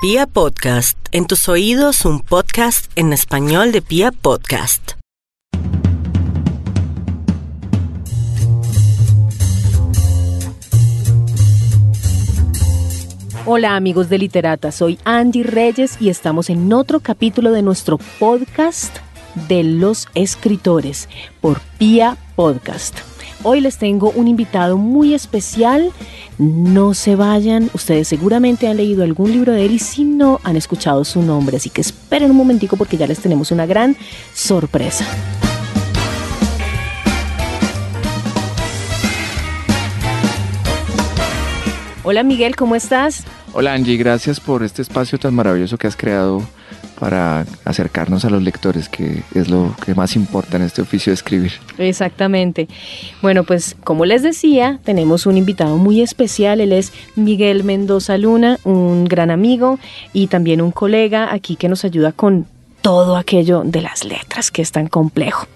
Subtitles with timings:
[0.00, 4.92] Pia Podcast, en tus oídos un podcast en español de Pia Podcast.
[13.44, 18.96] Hola amigos de Literata, soy Angie Reyes y estamos en otro capítulo de nuestro podcast
[19.50, 21.10] de los escritores
[21.42, 23.09] por Pia Podcast.
[23.42, 25.92] Hoy les tengo un invitado muy especial.
[26.36, 30.56] No se vayan, ustedes seguramente han leído algún libro de él y si no han
[30.56, 33.96] escuchado su nombre, así que esperen un momentico porque ya les tenemos una gran
[34.34, 35.06] sorpresa.
[42.02, 43.24] Hola Miguel, ¿cómo estás?
[43.54, 46.42] Hola Angie, gracias por este espacio tan maravilloso que has creado
[47.00, 51.14] para acercarnos a los lectores, que es lo que más importa en este oficio de
[51.14, 51.52] escribir.
[51.78, 52.68] Exactamente.
[53.22, 56.60] Bueno, pues como les decía, tenemos un invitado muy especial.
[56.60, 59.78] Él es Miguel Mendoza Luna, un gran amigo
[60.12, 62.46] y también un colega aquí que nos ayuda con
[62.82, 65.46] todo aquello de las letras que es tan complejo.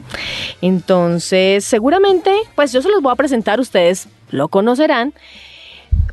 [0.62, 5.12] Entonces, seguramente, pues yo se los voy a presentar, ustedes lo conocerán.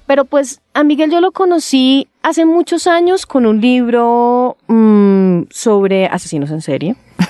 [0.07, 6.07] Pero pues a Miguel yo lo conocí hace muchos años con un libro mmm, sobre
[6.07, 6.95] asesinos en serie.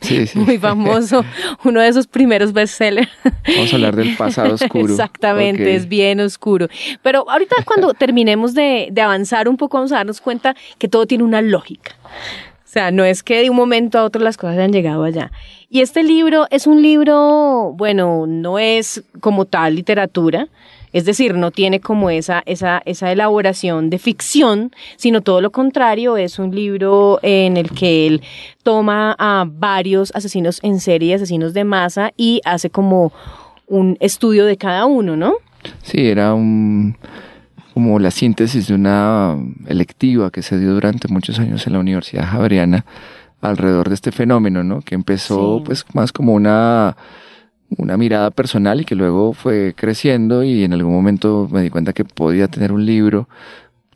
[0.00, 0.38] Sí, sí.
[0.38, 1.24] Muy famoso,
[1.64, 3.08] uno de esos primeros bestsellers.
[3.56, 4.92] Vamos a hablar del pasado oscuro.
[4.92, 6.68] Exactamente, es bien oscuro.
[7.02, 11.06] Pero ahorita cuando terminemos de, de avanzar un poco vamos a darnos cuenta que todo
[11.06, 11.92] tiene una lógica.
[12.04, 15.32] O sea, no es que de un momento a otro las cosas han llegado allá.
[15.70, 20.48] Y este libro es un libro, bueno, no es como tal literatura,
[20.94, 26.16] es decir, no tiene como esa, esa, esa elaboración de ficción, sino todo lo contrario,
[26.16, 28.22] es un libro en el que él
[28.62, 33.12] toma a varios asesinos en serie, asesinos de masa, y hace como
[33.66, 35.34] un estudio de cada uno, ¿no?
[35.82, 36.96] Sí, era un,
[37.74, 42.24] como la síntesis de una electiva que se dio durante muchos años en la Universidad
[42.24, 42.84] Javeriana
[43.40, 44.80] alrededor de este fenómeno, ¿no?
[44.80, 45.64] Que empezó Sí.
[45.66, 46.96] pues más como una,
[47.78, 51.92] una mirada personal y que luego fue creciendo y en algún momento me di cuenta
[51.92, 53.28] que podía tener un libro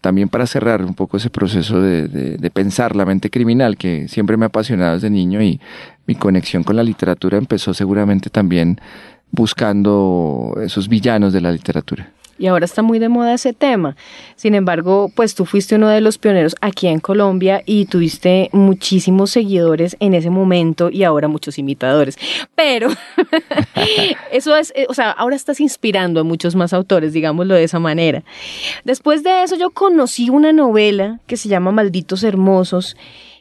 [0.01, 4.07] también para cerrar un poco ese proceso de, de- de pensar la mente criminal que
[4.09, 5.61] siempre me ha apasionado desde niño y
[6.07, 8.81] mi conexión con la literatura empezó seguramente también
[9.31, 12.13] buscando esos villanos de la literatura.
[12.39, 13.97] Y ahora está muy de moda ese tema.
[14.37, 19.31] Sin embargo, pues tú fuiste uno de los pioneros aquí en Colombia y tuviste muchísimos
[19.31, 22.17] seguidores en ese momento y ahora muchos imitadores.
[22.55, 22.89] Pero
[24.33, 27.79] eso es, eh, o sea, ahora estás inspirando a muchos más autores, digámoslo de esa
[27.79, 28.23] manera.
[28.85, 32.97] Después de eso yo conocí una novela que se llama Malditos Hermosos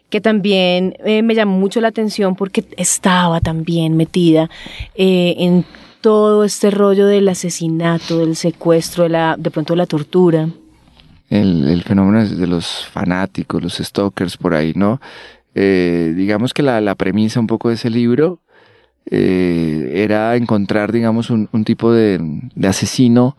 [0.09, 4.49] que también eh, me llamó mucho la atención porque estaba también metida
[4.95, 5.65] eh, en
[6.07, 10.47] todo este rollo del asesinato, del secuestro, de, la, de pronto la tortura.
[11.29, 15.01] El, el fenómeno de los fanáticos, los stalkers por ahí, ¿no?
[15.53, 18.39] Eh, digamos que la, la premisa un poco de ese libro
[19.11, 22.21] eh, era encontrar, digamos, un, un tipo de,
[22.55, 23.35] de asesino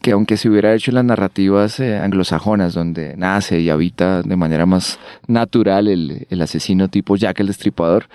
[0.00, 4.36] que aunque se hubiera hecho en las narrativas eh, anglosajonas, donde nace y habita de
[4.36, 8.06] manera más natural el, el asesino tipo Jack el Destripador,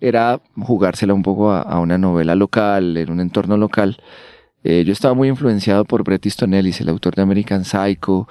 [0.00, 3.98] era jugársela un poco a, una novela local, en un entorno local.
[4.64, 8.28] Eh, yo estaba muy influenciado por Bret Easton Ellis, el autor de American Psycho.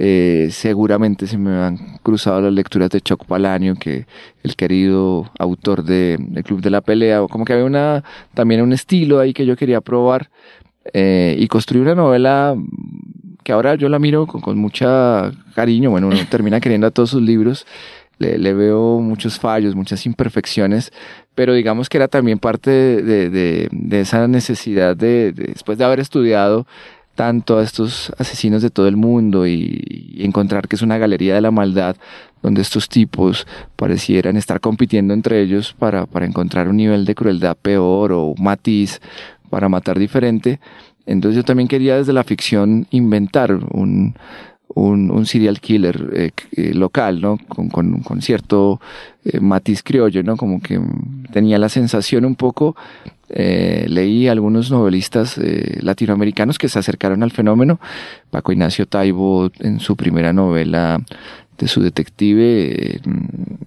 [0.00, 4.06] Eh, seguramente se me han cruzado las lecturas de Chuck Palahniuk, que
[4.42, 8.04] el querido autor de El Club de la Pelea, como que había una
[8.34, 10.30] también un estilo ahí que yo quería probar
[10.92, 12.56] eh, y construí una novela
[13.42, 15.90] que ahora yo la miro con, con mucha cariño.
[15.90, 17.66] Bueno, uno termina queriendo a todos sus libros.
[18.18, 20.92] Le, veo muchos fallos, muchas imperfecciones,
[21.36, 26.66] pero digamos que era también parte de, esa necesidad de, de, después de haber estudiado
[27.18, 31.40] tanto a estos asesinos de todo el mundo y, encontrar que es una galería de
[31.40, 31.96] la maldad
[32.42, 33.44] donde estos tipos
[33.74, 39.00] parecieran estar compitiendo entre ellos para, para encontrar un nivel de crueldad peor o matiz
[39.48, 40.60] para matar diferente.
[41.06, 44.14] Entonces yo también quería desde la ficción inventar un,
[44.74, 47.38] un, serial killer eh, eh, local, ¿no?
[47.48, 48.80] Con, con, cierto
[49.24, 50.36] eh, matiz criollo, ¿no?
[50.36, 50.80] Como que
[51.32, 52.76] tenía la sensación un poco,
[53.28, 55.38] leí algunos novelistas
[55.82, 57.78] latinoamericanos que se acercaron al fenómeno.
[58.30, 60.98] Paco Ignacio Taibo en su primera novela
[61.58, 63.00] de su detective, eh,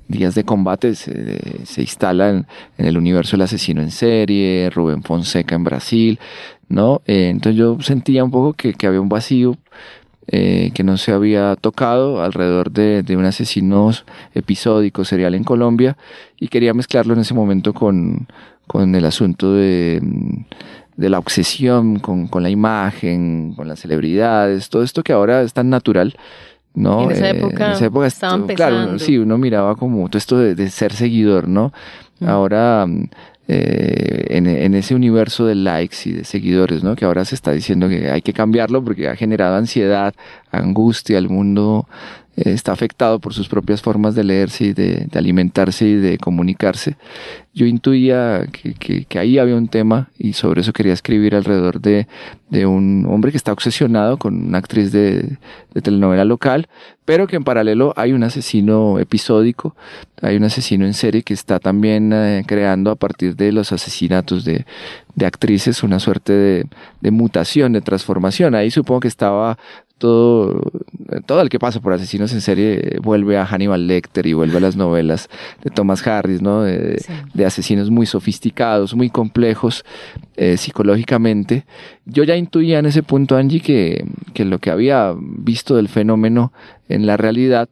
[0.08, 2.46] Días de Combate, se, se instala en,
[2.78, 6.20] el universo del asesino en serie, Rubén Fonseca en Brasil,
[6.70, 7.02] ¿no?
[7.06, 9.58] Eh, entonces yo sentía un poco que, que había un vacío
[10.28, 13.92] eh, que no se había tocado alrededor de, de un asesino
[14.34, 15.98] episódico serial en Colombia
[16.40, 18.28] y quería mezclarlo en ese momento con,
[18.68, 20.00] con el asunto de,
[20.96, 25.54] de la obsesión con, con la imagen, con las celebridades, todo esto que ahora es
[25.54, 26.16] tan natural
[26.74, 27.04] ¿no?
[27.04, 30.38] En esa Eh, época en esa época estaban claro, sí, uno miraba como todo esto
[30.40, 31.74] de, de ser seguidor, ¿no?
[32.20, 32.28] Mm.
[32.28, 33.10] Ahora, mm,
[33.48, 36.96] eh, en, en ese universo de likes y de seguidores, ¿no?
[36.96, 40.14] Que ahora se está diciendo que hay que cambiarlo porque ha generado ansiedad,
[40.52, 41.88] angustia, el mundo
[42.46, 46.96] está afectado por sus propias formas de leerse y de, alimentarse y de comunicarse.
[47.54, 52.08] Yo intuía que, ahí había un tema y sobre eso quería escribir alrededor de,
[52.66, 55.38] un hombre que está obsesionado con una actriz de,
[55.82, 56.68] telenovela local,
[57.06, 59.76] pero que en paralelo hay un asesino episódico,
[60.22, 64.46] hay un asesino en serie que está también eh, creando a partir de los asesinatos
[64.46, 64.66] de,
[65.16, 66.66] de actrices una suerte de,
[67.02, 68.56] de mutación, de transformación.
[68.56, 69.58] Ahí supongo que estaba
[70.02, 70.60] todo,
[71.28, 74.60] todo el que pasa por asesinos en serie vuelve a Hannibal Lecter y vuelve a
[74.60, 75.30] las novelas
[75.64, 76.64] de Thomas Harris, ¿no?
[76.64, 77.14] De, Sí.
[77.34, 79.86] de asesinos muy sofisticados, muy complejos
[80.36, 81.66] eh, psicológicamente.
[82.06, 84.04] Yo ya intuía en ese punto, Angie, que,
[84.34, 86.52] que lo que había visto del fenómeno
[86.90, 87.70] en la realidad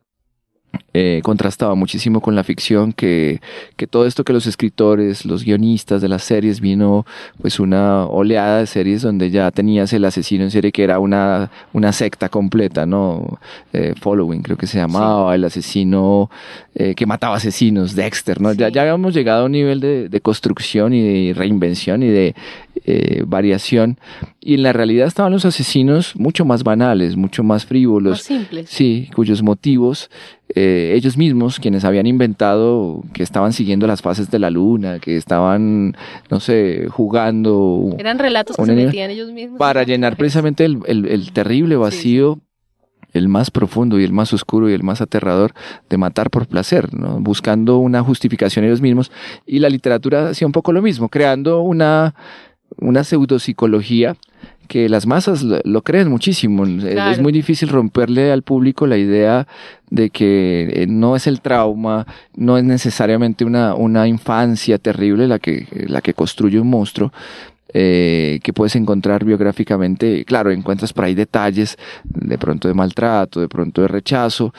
[0.93, 3.41] eh, contrastaba muchísimo con la ficción, que,
[3.77, 7.05] que todo esto que los escritores, los guionistas de las series, vino
[7.41, 11.51] pues una oleada de series donde ya tenías el asesino en serie que era una,
[11.73, 13.39] una secta completa, ¿no?
[13.71, 16.31] Eh, Following creo que se llamaba, el asesino
[16.73, 18.53] eh, que mataba asesinos, Dexter, ¿no?
[18.53, 22.35] Ya, ya habíamos llegado a un nivel de, de construcción y de reinvención y de
[22.85, 23.97] eh, variación.
[24.41, 28.11] Y en la realidad estaban los asesinos mucho más banales, mucho más frívolos.
[28.11, 28.69] Más simples.
[28.69, 30.09] Sí, cuyos motivos
[30.55, 35.15] eh, ellos mismos, quienes habían inventado que estaban siguiendo las fases de la luna, que
[35.15, 35.95] estaban,
[36.31, 39.59] no sé, jugando Eran relatos que se metían ellos mismos.
[39.59, 42.39] para en llenar precisamente el, el- el terrible vacío,
[43.13, 45.51] el más profundo y el más oscuro y el más aterrador
[45.89, 47.19] de matar por placer, ¿no?
[47.19, 49.11] buscando una justificación ellos mismos.
[49.47, 52.13] Y la literatura hacía un poco lo mismo, creando una,
[52.77, 54.15] una pseudopsicología
[54.69, 56.63] que las masas lo, lo creen muchísimo.
[56.63, 57.11] Claro.
[57.11, 59.47] Es muy difícil romperle al público la idea
[59.89, 62.05] de que eh, no es el trauma,
[62.35, 67.11] no es necesariamente una, una infancia terrible la que, la que construye un monstruo,
[67.73, 70.23] eh, que puedes encontrar biográficamente.
[70.25, 74.53] Claro, encuentras por ahí detalles de pronto de maltrato, de pronto de rechazo,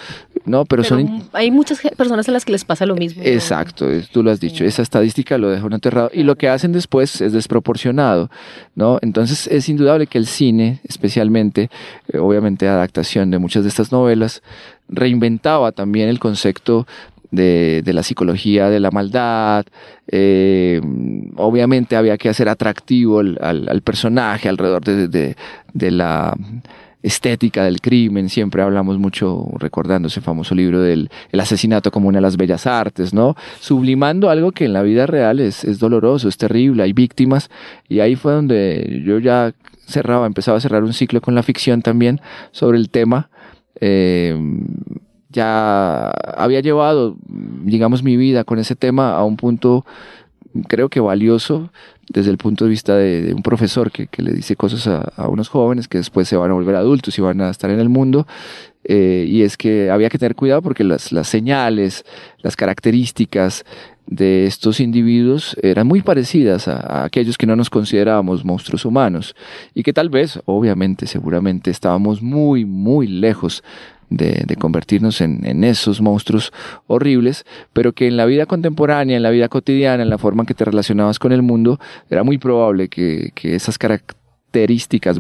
[0.46, 0.64] ¿no?
[0.64, 1.22] Pero, Pero son...
[1.32, 3.22] hay muchas personas a las que les pasa lo mismo.
[3.24, 4.64] Exacto, tú lo has dicho, Sí.
[4.64, 8.30] esa estadística lo deja uno aterrado y lo que hacen después es desproporcionado,
[8.74, 8.98] ¿no?
[9.02, 11.70] Entonces es indudable que el cine, especialmente,
[12.12, 14.42] eh, obviamente adaptación de muchas de estas novelas,
[14.88, 16.86] reinventaba también el concepto
[17.30, 19.64] de, de la psicología de la maldad,
[20.08, 20.80] eh,
[21.36, 25.36] obviamente había que hacer atractivo al, al- al personaje alrededor de- de-
[25.72, 26.36] de la
[27.02, 32.18] estética del crimen, siempre hablamos mucho, recordando ese famoso libro del el asesinato como una
[32.18, 33.36] de las bellas artes, ¿no?
[33.60, 37.50] Sublimando algo que en la vida real es, es doloroso, es terrible, hay víctimas,
[37.88, 39.52] y ahí fue donde yo ya
[39.86, 42.20] cerraba, empezaba a cerrar un ciclo con la ficción también
[42.52, 43.30] sobre el tema.
[43.80, 44.36] Eh,
[45.30, 49.84] ya había llevado, digamos, mi vida con ese tema a un punto,
[50.68, 51.70] creo que valioso,
[52.08, 55.88] desde el punto de vista de, un profesor que, le dice cosas a, unos jóvenes
[55.88, 58.26] que después se van a volver adultos y van a estar en el mundo.
[58.84, 62.04] eh, y es que había que tener cuidado porque las señales,
[62.38, 63.64] las características
[64.10, 69.34] de estos individuos eran muy parecidas a, aquellos que no nos considerábamos monstruos humanos
[69.72, 73.62] y que tal vez, obviamente, seguramente estábamos muy, muy lejos
[74.10, 76.52] de, convertirnos en, en esos monstruos
[76.88, 80.46] horribles, pero que en la vida contemporánea, en la vida cotidiana, en la forma en
[80.46, 81.78] que te relacionabas con el mundo,
[82.10, 84.19] era muy probable que, que esas características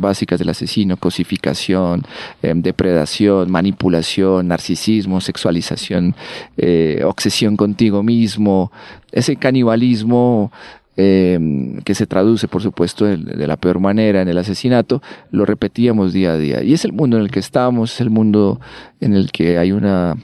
[0.00, 2.02] básicas del asesino, cosificación,
[2.42, 6.14] eh, depredación, manipulación, narcisismo, sexualización,
[6.56, 8.72] eh, obsesión contigo mismo,
[9.12, 10.50] ese canibalismo
[10.96, 16.12] eh, que se traduce, por supuesto, de, la peor manera en el asesinato, lo repetíamos
[16.12, 16.62] día a día.
[16.62, 18.60] Y es el mundo en el que estamos, es el mundo
[19.00, 20.16] en el que hay una,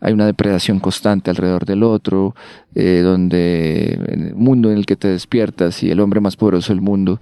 [0.00, 2.36] hay una depredación constante alrededor del otro,
[2.76, 6.80] eh, donde el mundo en el que te despiertas y el hombre más poderoso del
[6.80, 7.20] mundo,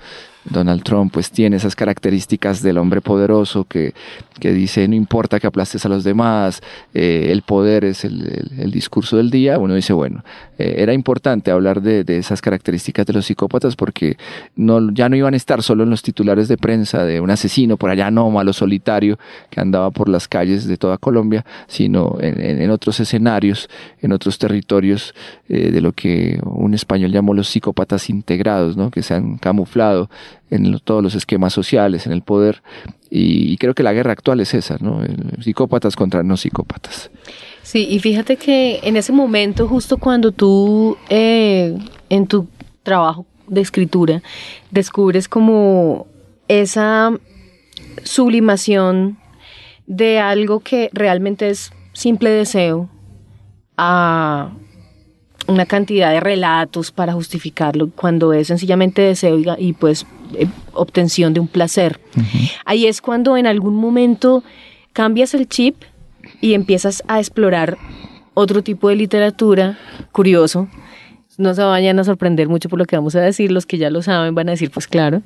[0.51, 3.95] Donald Trump, pues tiene esas características del hombre poderoso que,
[4.41, 6.61] que dice no importa que aplastes a los demás,
[6.95, 9.59] eh, el poder es el, el, discurso del día.
[9.59, 10.25] Uno dice, bueno,
[10.59, 14.17] eh, era importante hablar de, de, esas características de los psicópatas porque
[14.57, 17.77] no, ya no iban a estar solo en los titulares de prensa de un asesino
[17.77, 19.19] por allá malo solitario
[19.51, 23.69] que andaba por las calles de toda Colombia, sino en, en, en otros escenarios,
[24.01, 25.15] en otros territorios
[25.49, 28.91] eh, de lo que un español llamó los psicópatas integrados, ¿no?
[28.91, 30.11] que se han camuflado
[30.51, 32.63] en todos los esquemas sociales, en el poder.
[33.11, 35.01] Y, y, creo que la guerra actual es esa, ¿no?
[35.41, 37.11] Psicópatas contra no psicópatas.
[37.63, 41.77] Sí, y fíjate que en ese momento, justo cuando tú eh,
[42.09, 42.49] en tu
[42.83, 44.23] trabajo de escritura
[44.71, 46.07] descubres como
[46.49, 47.13] esa
[48.05, 49.19] sublimación
[49.87, 52.89] de algo que realmente es simple deseo
[53.77, 54.53] a
[55.47, 61.41] una cantidad de relatos para justificarlo cuando es sencillamente deseo y, pues eh, obtención de
[61.41, 62.01] un placer.
[62.65, 64.43] Ahí es cuando en algún momento
[64.93, 65.77] cambias el chip
[66.41, 67.79] y empiezas a explorar
[68.35, 69.79] otro tipo de literatura,
[70.13, 70.69] curioso.
[71.39, 73.91] No se vayan a sorprender mucho por lo que vamos a decir, los que ya
[73.91, 75.23] lo saben van a decir, pues claro,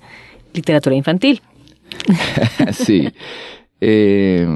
[0.53, 1.43] literatura infantil.
[2.73, 3.09] sí.
[3.81, 4.47] Eh,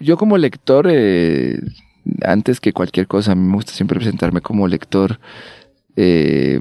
[0.00, 1.58] yo como lector, eh,
[2.22, 5.18] antes que cualquier cosa, a mí me gusta siempre presentarme como lector.
[5.96, 6.60] Eh,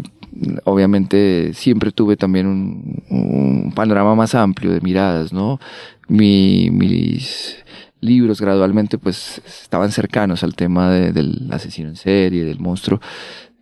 [0.63, 5.59] obviamente siempre tuve también un, panorama más amplio de miradas, ¿no?
[6.07, 7.57] mis
[7.99, 13.01] libros gradualmente pues estaban cercanos al tema del asesino en serie, del monstruo,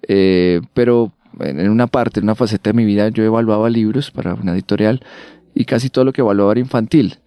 [0.08, 4.34] eh, pero en una parte, en una faceta de mi vida yo evaluaba libros para
[4.34, 5.02] una editorial
[5.56, 7.18] y casi todo lo que evaluaba era infantil.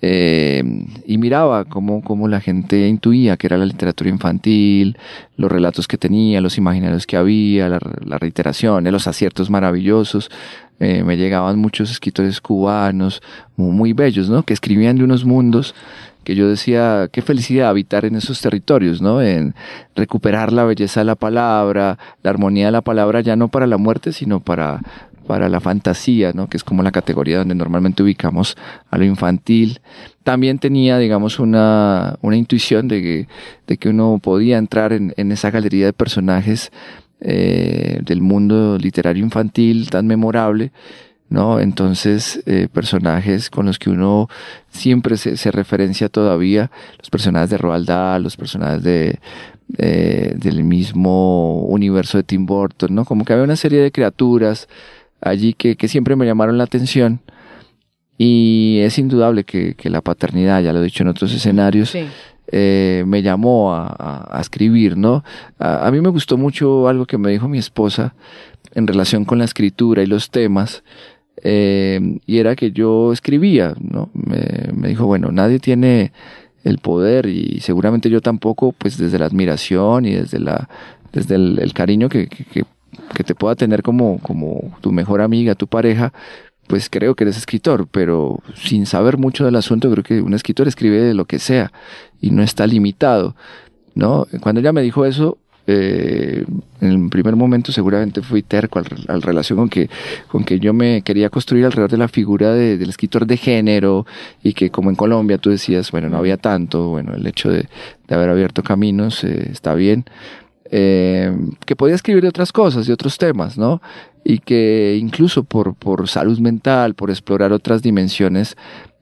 [0.00, 0.62] Eh,
[1.06, 4.96] y miraba cómo, cómo, la gente intuía que era la literatura infantil,
[5.36, 10.30] los relatos que tenía, los imaginarios que había, la, la reiteración, los aciertos maravillosos.
[10.80, 13.20] Eh, me llegaban muchos escritores cubanos
[13.56, 14.44] muy, muy, bellos, ¿no?
[14.44, 15.74] Que escribían de unos mundos
[16.22, 19.22] que yo decía, qué felicidad habitar en esos territorios, ¿no?
[19.22, 19.54] En
[19.96, 23.78] recuperar la belleza de la palabra, la armonía de la palabra, ya no para la
[23.78, 24.82] muerte, sino para,
[25.28, 26.48] para la fantasía, ¿no?
[26.48, 28.56] que es como la categoría donde normalmente ubicamos
[28.90, 29.80] a lo infantil.
[30.24, 33.28] También tenía, digamos, una, una intuición de que,
[33.66, 36.72] de que uno podía entrar en, esa galería de personajes
[37.20, 40.72] eh, del mundo literario infantil tan memorable,
[41.28, 41.60] ¿no?
[41.60, 44.28] Entonces, eh, personajes con los que uno
[44.70, 49.18] siempre se, se, referencia todavía, los personajes de Roald Dahl, los personajes de,
[49.76, 53.04] eh, del mismo universo de Tim Burton, ¿no?
[53.04, 54.66] Como que había una serie de criaturas,
[55.20, 57.20] allí que, que, siempre me llamaron la atención.
[58.16, 61.94] Y es indudable que, que la paternidad, ya lo he dicho en otros escenarios,
[62.50, 65.22] eh, me llamó a, a, escribir, ¿no?
[65.58, 68.14] A, a, mí me gustó mucho algo que me dijo mi esposa
[68.74, 70.82] en relación con la escritura y los temas,
[71.42, 74.10] eh, y era que yo escribía, ¿no?
[74.14, 76.12] Me, me, dijo, bueno, nadie tiene
[76.64, 80.68] el poder y seguramente yo tampoco, pues desde la admiración y desde, la,
[81.12, 82.64] desde el, el cariño que, que, que
[83.14, 86.12] que te pueda tener como, como tu mejor amiga, tu pareja,
[86.66, 90.68] pues creo que eres escritor, pero sin saber mucho del asunto, creo que un escritor
[90.68, 91.72] escribe de lo que sea
[92.20, 93.34] y no está limitado,
[93.94, 94.26] ¿no?
[94.40, 95.38] Cuando ella me dijo eso,
[95.70, 96.46] eh,
[96.80, 99.90] en el primer momento seguramente fui terco al, relación con que,
[100.26, 104.06] con que yo me quería construir alrededor de la figura de, del escritor de género
[104.42, 107.68] y que como en Colombia tú decías, bueno, no había tanto, bueno, el hecho de,
[108.06, 110.06] de haber abierto caminos eh, está bien,
[110.70, 111.34] eh,
[111.64, 113.80] que podía escribir de otras cosas, de otros temas, ¿no?
[114.24, 118.56] Y que incluso por, por salud mental, por explorar otras dimensiones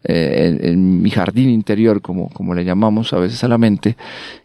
[0.04, 3.96] eh, en, en, mi jardín interior, como, como le llamamos a veces a la mente,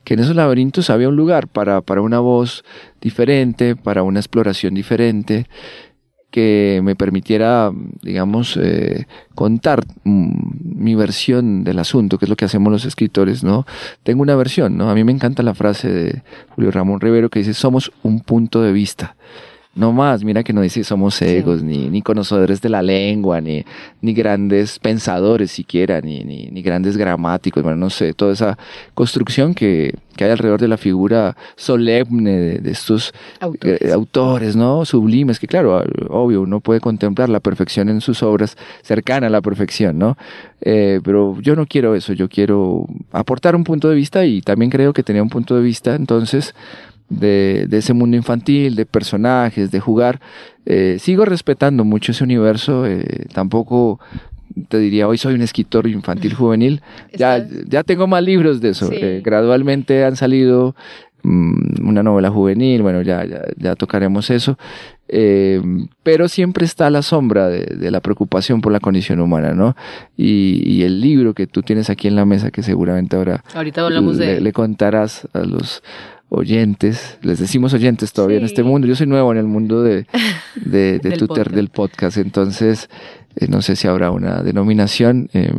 [0.04, 2.64] que en esos laberintos había un lugar para, para una voz
[3.00, 5.46] diferente, para una exploración diferente,
[6.32, 7.72] que me permitiera,
[8.02, 13.44] digamos, eh, contar mm, mi versión del asunto, que es lo que hacemos los escritores,
[13.44, 13.66] ¿no?
[14.04, 14.90] Tengo una versión, ¿no?
[14.90, 16.24] A mí me encanta la frase de
[16.56, 19.16] Julio Ramón Rivero que dice, somos un punto de vista.
[19.74, 21.66] No más, mira que no dice somos ciegos, sí.
[21.66, 23.64] ni, ni conocedores de la lengua, ni,
[24.02, 28.58] ni grandes pensadores siquiera, ni, ni, ni grandes gramáticos, bueno, no sé, toda esa
[28.94, 33.82] construcción que, que hay alrededor de la figura solemne de, de estos autores.
[33.82, 34.84] Eh, autores, ¿no?
[34.84, 39.42] Sublimes, que claro, obvio, uno puede contemplar la perfección en sus obras, cercana a la
[39.42, 40.18] perfección, ¿no?
[40.60, 44.70] Eh, pero yo no quiero eso, yo quiero aportar un punto de vista y también
[44.70, 46.54] creo que tenía un punto de vista, entonces,
[47.12, 50.20] de, de, ese mundo infantil, de personajes, de jugar.
[50.66, 54.00] Eh, sigo respetando mucho ese universo, eh, tampoco
[54.70, 56.82] te diría hoy soy un escritor infantil juvenil,
[57.14, 58.96] ya, ya tengo más libros de eso, sí.
[58.98, 60.76] eh, gradualmente han salido
[61.24, 64.58] mmm, una novela juvenil, bueno, ya, ya, ya tocaremos eso,
[65.08, 65.62] eh,
[66.04, 69.76] pero siempre está la sombra de, de, la preocupación por la condición humana, ¿no?
[70.16, 73.82] Y, y, el libro que tú tienes aquí en la mesa, que seguramente ahora Ahorita
[73.82, 75.84] hablamos le, de le contarás a los
[76.34, 78.42] oyentes, les decimos oyentes todavía sí.
[78.42, 80.06] en este mundo, yo soy nuevo en el mundo de,
[80.56, 81.52] de, de del, Twitter, podcast.
[81.52, 82.90] del podcast, entonces
[83.36, 85.52] eh, no sé si habrá una denominación, eh,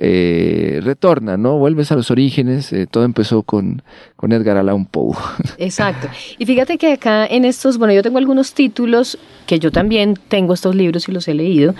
[0.00, 1.58] eh, retorna, ¿no?
[1.58, 3.82] Vuelves a los orígenes, eh, todo empezó con,
[4.14, 5.16] con Edgar Allan Poe.
[5.58, 6.08] Exacto.
[6.38, 10.54] Y fíjate que acá en estos, bueno, yo tengo algunos títulos que yo también tengo
[10.54, 11.74] estos libros y los he leído,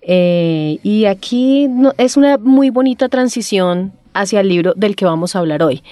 [0.00, 5.36] eh, y aquí no, es una muy bonita transición hacia el libro del que vamos
[5.36, 5.82] a hablar hoy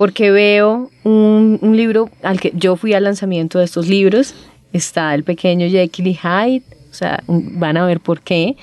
[0.00, 4.34] porque veo un, un, libro al que yo fui al lanzamiento de estos libros,
[4.72, 8.56] está el pequeño Jekyll y Hyde, o sea, van a ver por qué.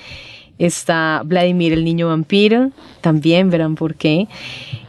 [0.58, 4.26] Está Vladimir el niño vampiro, también verán por qué.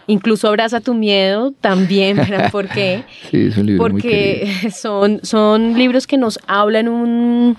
[0.07, 3.03] Incluso Abraza tu miedo, también verán por qué.
[3.29, 7.57] Sí, es un libro Porque son, son libros que nos hablan un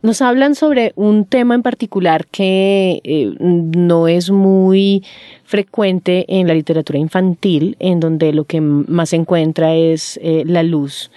[0.00, 5.02] nos hablan sobre un tema en particular que eh, no es muy
[5.44, 10.62] frecuente en la literatura infantil, en donde lo que más se encuentra es eh, la
[10.62, 11.10] luz.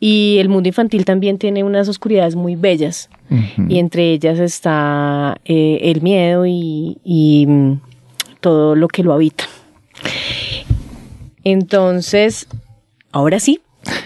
[0.00, 3.08] Y el mundo infantil también tiene unas oscuridades muy bellas,
[3.66, 7.80] y entre ellas está eh, el miedo y, y, mm,
[8.40, 9.44] todo lo que lo habita.
[11.42, 12.46] Entonces,
[13.10, 13.60] ahora sí,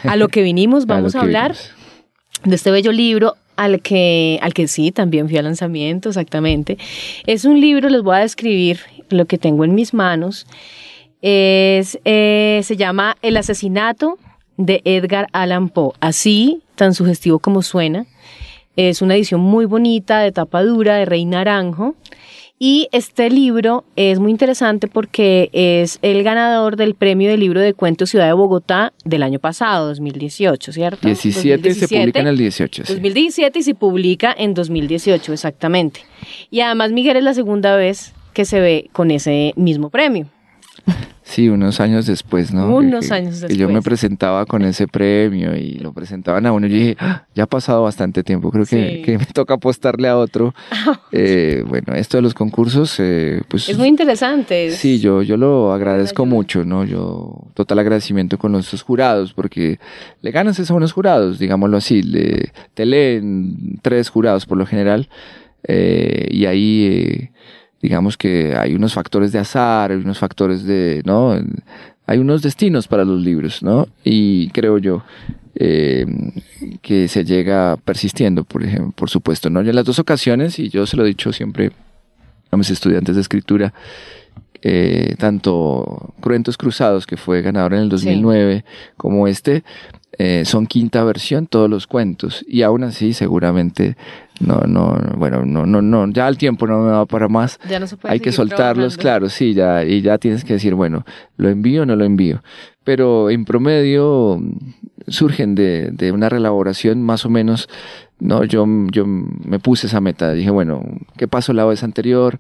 [0.05, 1.57] a lo que vinimos, vamos a, hablar
[2.45, 6.79] de este bello libro al que, al que sí, también fui al lanzamiento, exactamente.
[7.27, 8.79] Es un libro, les voy a describir
[9.11, 10.47] lo que tengo en mis manos.
[11.23, 14.19] Es, eh, se llama El asesinato
[14.57, 15.93] de Edgar Allan Poe.
[16.01, 18.07] Así, tan sugestivo como suena.
[18.77, 21.95] Es una edición muy bonita, de tapa dura, de Rey Naranjo.
[22.59, 27.75] Y este libro es muy interesante porque es el ganador del premio del libro de
[27.75, 31.07] cuentos Ciudad de Bogotá del año pasado, 2018, ¿cierto?
[31.07, 32.87] 17 se publica en el 18.
[32.87, 32.93] sí.
[32.95, 36.01] 2017 y se publica en 2018, exactamente.
[36.51, 40.27] Y además Miguel es la segunda vez que se ve con ese mismo premio.
[41.23, 42.73] Sí, unos años después, ¿no?
[42.77, 43.85] Unos Que- años que yo me después.
[43.85, 47.47] presentaba con ese premio y lo presentaban a uno y yo dije, "Ah, ya ha
[47.47, 49.03] pasado bastante tiempo, creo que, Sí.
[49.03, 50.55] que me toca apostarle a otro.
[51.13, 53.69] Eh, bueno, esto de los concursos, eh, pues...
[53.71, 54.67] Es muy interesante.
[54.67, 56.35] es- Sí, yo, yo lo agradezco ayuda.
[56.37, 56.85] mucho, ¿no?
[56.85, 59.79] Yo total agradecimiento con los jurados, porque
[60.21, 64.67] le ganas eso a unos jurados, digámoslo así, le, te leen tres jurados por lo
[64.67, 65.09] general,
[65.69, 67.31] eh, y ahí eh,
[67.87, 71.39] digamos que hay unos factores de azar, hay unos factores de, ¿no?
[72.05, 73.87] Hay unos destinos para los libros, ¿no?
[74.03, 75.05] Y creo yo
[75.55, 76.05] eh,
[76.83, 79.63] que se llega persistiendo, por ejemplo, por supuesto, ¿no?
[79.63, 81.71] Yo en las dos ocasiones, y yo se lo he dicho siempre
[82.51, 83.73] a mis estudiantes de escritura,
[84.63, 88.65] eh, tanto Cruentos Cruzados, que fue ganador en el 2009,
[88.97, 89.63] como este,
[90.19, 92.45] eh, son quinta versión, todos los cuentos.
[92.49, 93.97] Y aún así, seguramente,
[94.41, 97.59] no, no, bueno, no, no, no, ya el tiempo no me va para más.
[97.69, 99.03] Ya no se puede Hay que soltarlos, trabajando.
[99.03, 101.05] claro, sí, ya, y ya tienes que decir, bueno,
[101.37, 102.43] ¿lo envío o no lo envío?
[102.87, 107.69] Pero en promedio mm, surgen de, una relaboración más o menos,
[108.21, 110.85] no, yo, yo me puse esa meta, dije, bueno,
[111.17, 112.39] ¿qué pasó la vez anterior?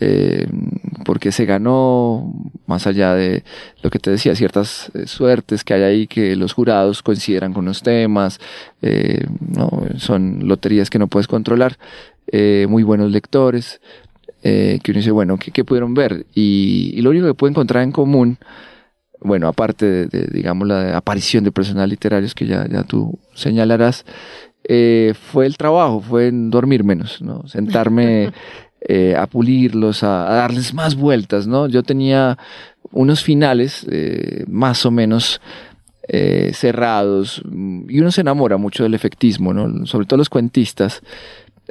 [0.00, 0.48] Eh,
[1.04, 2.34] ¿Por qué se ganó?
[2.66, 3.44] Más allá de
[3.82, 7.64] lo que te decía, ciertas eh, suertes que hay ahí que los jurados consideran con
[7.64, 8.40] los temas,
[8.82, 11.78] eh, no, son loterías que no puedes controlar,
[12.26, 13.80] eh, muy buenos lectores,
[14.42, 16.26] que uno dice, bueno, ¿qué, pudieron ver?
[16.34, 18.36] Y, y lo único que puede encontrar en común,
[19.20, 24.04] bueno, aparte de, de, digamos, la aparición de personajes literarios que ya, ya tú señalarás,
[24.66, 27.46] eh, fue el trabajo, fue en dormir menos, ¿no?
[27.46, 28.32] Sentarme
[28.80, 31.68] eh, a pulirlos, a, a darles más vueltas, ¿no?
[31.68, 32.38] Yo tenía
[32.90, 35.40] unos finales eh, más o menos
[36.52, 37.40] cerrados
[37.88, 39.86] y uno se enamora mucho del efectismo, ¿no?
[39.86, 41.00] Sobre todo los cuentistas.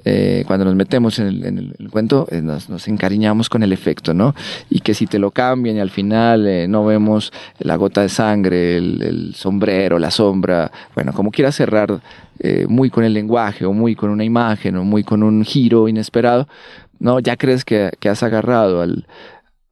[0.06, 4.14] Eh, cuando nos metemos en el, en el- cuento, eh, nos, encariñamos con el efecto,
[4.14, 4.34] ¿no?
[4.70, 8.10] Y que si te lo cambian y al final eh, no vemos la gota de
[8.10, 12.02] sangre, el, sombrero, la sombra, bueno, como quieras cerrar
[12.40, 15.88] eh, muy con el lenguaje o muy con una imagen o muy con un giro
[15.88, 16.48] inesperado,
[17.00, 17.20] ¿no?
[17.20, 19.06] Ya crees que has agarrado al,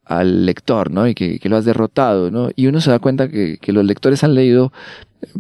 [0.06, 1.08] al lector, ¿no?
[1.08, 2.50] Y que, que lo has derrotado, ¿no?
[2.56, 4.72] Y uno se da cuenta que, que los lectores han leído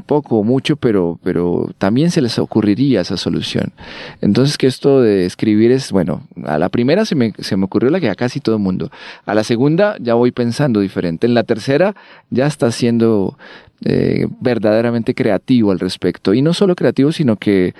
[0.05, 3.73] poco o mucho, pero, pero también se les ocurriría esa solución.
[4.21, 7.89] Entonces que esto de escribir es, bueno, a la primera se me, se me ocurrió
[7.89, 8.91] la que a casi todo el mundo.
[9.25, 11.27] A la segunda ya voy pensando diferente.
[11.27, 11.95] En la tercera
[12.29, 13.37] ya está siendo
[13.83, 16.33] eh, verdaderamente creativo al respecto.
[16.33, 17.73] Y no solo creativo, sino que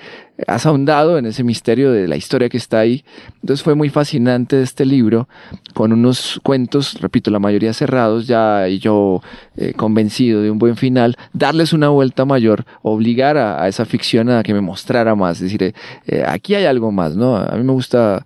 [0.48, 3.04] has ahondado en ese misterio de la historia que está ahí.
[3.42, 5.28] Entonces fue muy fascinante este libro,
[5.74, 9.22] con unos cuentos, repito, la mayoría cerrados, ya y yo
[9.58, 14.42] eh, convencido de un buen final, darles una vuelta mayor, obligar a, esa ficción a
[14.44, 15.74] que me mostrara más, es decir, eh,
[16.08, 17.36] eh, aquí hay algo más, ¿no?
[17.38, 18.26] A mí me gusta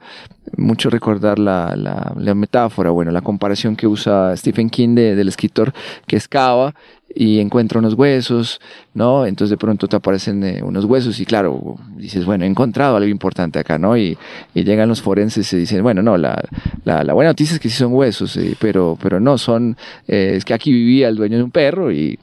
[0.57, 5.27] mucho recordar la, la, la metáfora, bueno, la comparación que usa Stephen King de- del
[5.27, 5.73] escritor
[6.07, 6.73] que excava
[7.15, 8.59] y encuentra unos huesos,
[8.93, 9.25] ¿no?
[9.25, 13.07] Entonces de pronto te aparecen eh, unos huesos y claro, dices, bueno, he encontrado algo
[13.07, 13.97] importante acá, ¿no?
[13.97, 14.17] Y,
[14.53, 16.43] y llegan los forenses y dicen, bueno, no, la,
[16.83, 20.33] la, la buena noticia es que sí son huesos, eh, pero, pero no, son, eh,
[20.35, 22.19] es que aquí vivía el dueño de un perro y,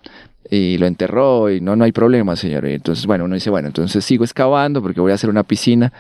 [0.50, 2.68] y lo enterró y no, no hay problema, señor.
[2.68, 5.90] Y entonces, bueno, uno dice, bueno, entonces sigo excavando porque voy a hacer una piscina.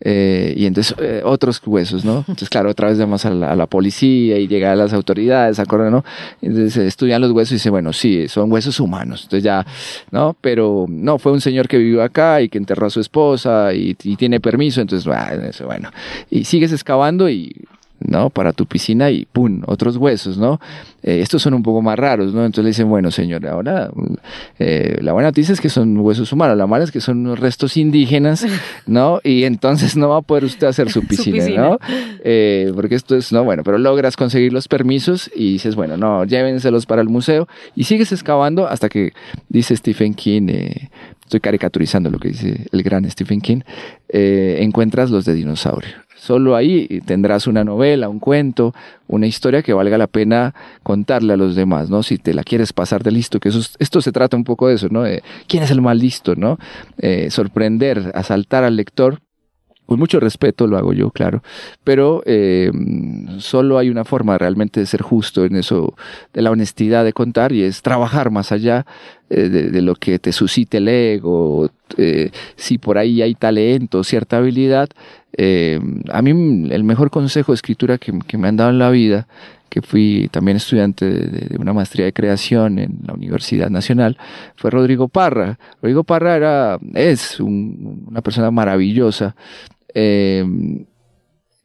[0.00, 2.18] Eh, y entonces eh, otros huesos, ¿no?
[2.18, 6.04] Entonces, claro, otra vez vamos a la, policía y llega a las autoridades, ¿acuerdan, no?
[6.40, 9.22] Entonces estudian los huesos y dicen, bueno, sí, son huesos humanos.
[9.24, 9.66] Entonces ya,
[10.10, 10.36] ¿no?
[10.40, 13.94] Pero no, fue un señor que vivió acá y que enterró a su esposa y,
[13.94, 15.06] tiene permiso, entonces,
[15.64, 15.90] bueno.
[16.30, 17.54] Y sigues excavando y
[18.00, 18.30] ¿no?
[18.30, 19.62] Para tu piscina y ¡pum!
[19.66, 20.60] Otros huesos, ¿no?
[21.02, 22.44] Eh, estos son un poco más raros, ¿no?
[22.44, 23.90] Entonces le dicen, bueno, señor, ahora
[24.58, 27.38] eh, la buena noticia es que son huesos humanos, la mala es que son unos
[27.38, 28.46] restos indígenas,
[28.86, 29.20] ¿no?
[29.24, 31.78] Y entonces no va a poder usted hacer su piscina, ¿no?
[32.24, 36.24] Eh, porque esto es, no, bueno, pero logras conseguir los permisos y dices, bueno, no,
[36.24, 39.12] llévenselos para el museo y sigues excavando hasta que
[39.48, 40.48] dice Stephen King,
[41.22, 43.60] estoy caricaturizando lo que dice el gran Stephen King,
[44.08, 46.07] encuentras los de dinosaurio.
[46.18, 48.74] Solo ahí tendrás una novela, un cuento,
[49.06, 52.02] una historia que valga la pena contarle a los demás, ¿no?
[52.02, 54.74] Si te la quieres pasar de listo, que eso, esto se trata un poco de
[54.74, 55.04] eso, ¿no?
[55.46, 56.58] ¿Quién es el más listo, ¿no?
[56.98, 59.20] Eh, sorprender, asaltar al lector
[59.88, 61.42] con mucho respeto lo hago yo, claro,
[61.82, 62.70] pero eh,
[63.38, 65.94] solo hay una forma realmente de ser justo en eso,
[66.34, 68.84] de la honestidad de contar, y es trabajar más allá
[69.30, 74.36] eh, de, lo que te suscite el ego, eh, si por ahí hay talento, cierta
[74.36, 74.90] habilidad.
[75.38, 79.26] a mí el mejor consejo de escritura que, me han dado en la vida
[79.70, 84.16] que fui también estudiante de, una maestría de creación en la Universidad Nacional,
[84.56, 85.58] fue Rodrigo Parra.
[85.82, 89.34] Rodrigo Parra era, es una persona maravillosa,
[89.94, 90.44] eh,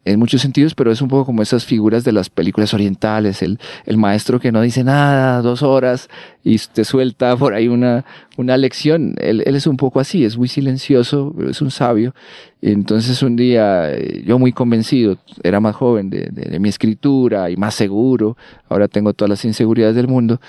[0.05, 3.59] en muchos sentidos, pero es un poco como esas figuras de las películas orientales, el,
[3.85, 6.09] el, maestro que no dice nada, dos horas,
[6.43, 8.03] y te suelta por ahí una,
[8.35, 9.15] una lección.
[9.19, 12.13] Él, él es un poco así, es muy silencioso, pero es un sabio.
[12.61, 17.55] Entonces un día, eh, yo muy convencido, era más joven de, de, mi escritura y
[17.55, 18.35] más seguro,
[18.67, 20.41] ahora tengo todas las inseguridades del mundo,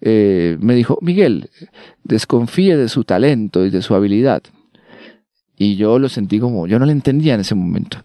[0.00, 1.50] eh, me dijo, Miguel,
[2.02, 4.42] desconfíe de su talento y de su habilidad
[5.56, 7.98] y yo lo sentí como, yo no lo entendía en ese momento.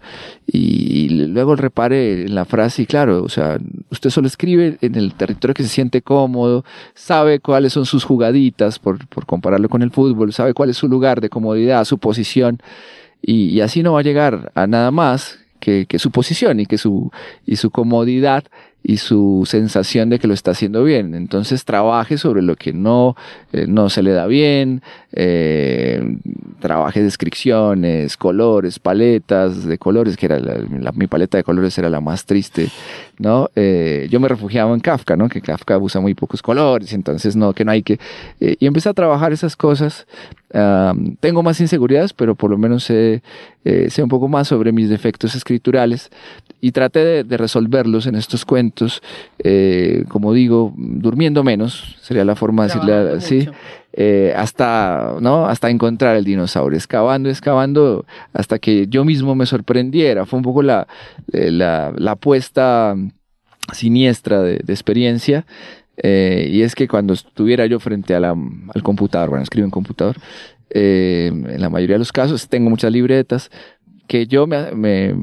[0.45, 3.57] Y, luego repare la frase y claro, o sea,
[3.89, 8.79] usted solo escribe en el territorio que se siente cómodo, sabe cuáles son sus jugaditas,
[8.79, 12.61] por, por compararlo con el fútbol, sabe cuál es su lugar de comodidad, su posición,
[13.21, 16.65] y, y así no va a llegar a nada más que, que, su posición y
[16.65, 17.11] que su,
[17.45, 18.43] y su comodidad
[18.87, 21.13] y su sensación de que lo está haciendo bien.
[21.13, 23.17] Entonces trabaje sobre lo que no,
[23.51, 26.01] eh, no se le da bien, eh,
[26.61, 31.99] trabaje descripciones, colores, paletas de colores, que era la, mi paleta de colores era la
[31.99, 32.69] más triste,
[33.19, 33.49] ¿no?
[33.57, 35.27] Eh, yo me refugiaba en Kafka, ¿no?
[35.27, 37.99] Que Kafka usa muy pocos colores, entonces no, que no hay que...
[38.39, 40.07] y empecé a trabajar esas cosas.
[41.19, 43.21] tengo más inseguridades, pero por lo menos sé,
[43.89, 46.09] sé un poco más sobre mis defectos escriturales
[46.59, 49.01] y traté de, resolverlos en estos cuentos,
[49.39, 53.49] eh, como digo, durmiendo menos, sería la forma de decirle así,
[53.93, 55.45] eh, hasta, ¿no?
[55.45, 60.25] hasta encontrar el dinosaurio, excavando, excavando, hasta que yo mismo me sorprendiera.
[60.25, 60.87] Fue un poco la,
[61.31, 62.95] eh, la, la apuesta
[63.71, 65.45] siniestra de, experiencia.
[66.01, 70.17] y es que cuando estuviera yo frente a la, al computador, bueno, escribo en computador,
[70.69, 73.49] en la mayoría de los casos tengo muchas libretas,
[74.07, 75.13] que yo me,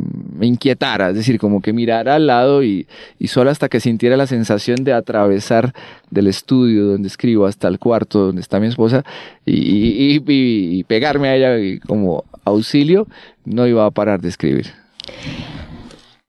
[0.41, 2.87] inquietara, es decir, como que mirara al lado y,
[3.27, 5.73] solo hasta que sintiera la sensación de atravesar
[6.11, 9.05] del estudio donde escribo hasta el cuarto donde está mi esposa
[9.45, 13.07] y, y, pegarme a ella como auxilio,
[13.45, 14.67] no iba a parar de escribir.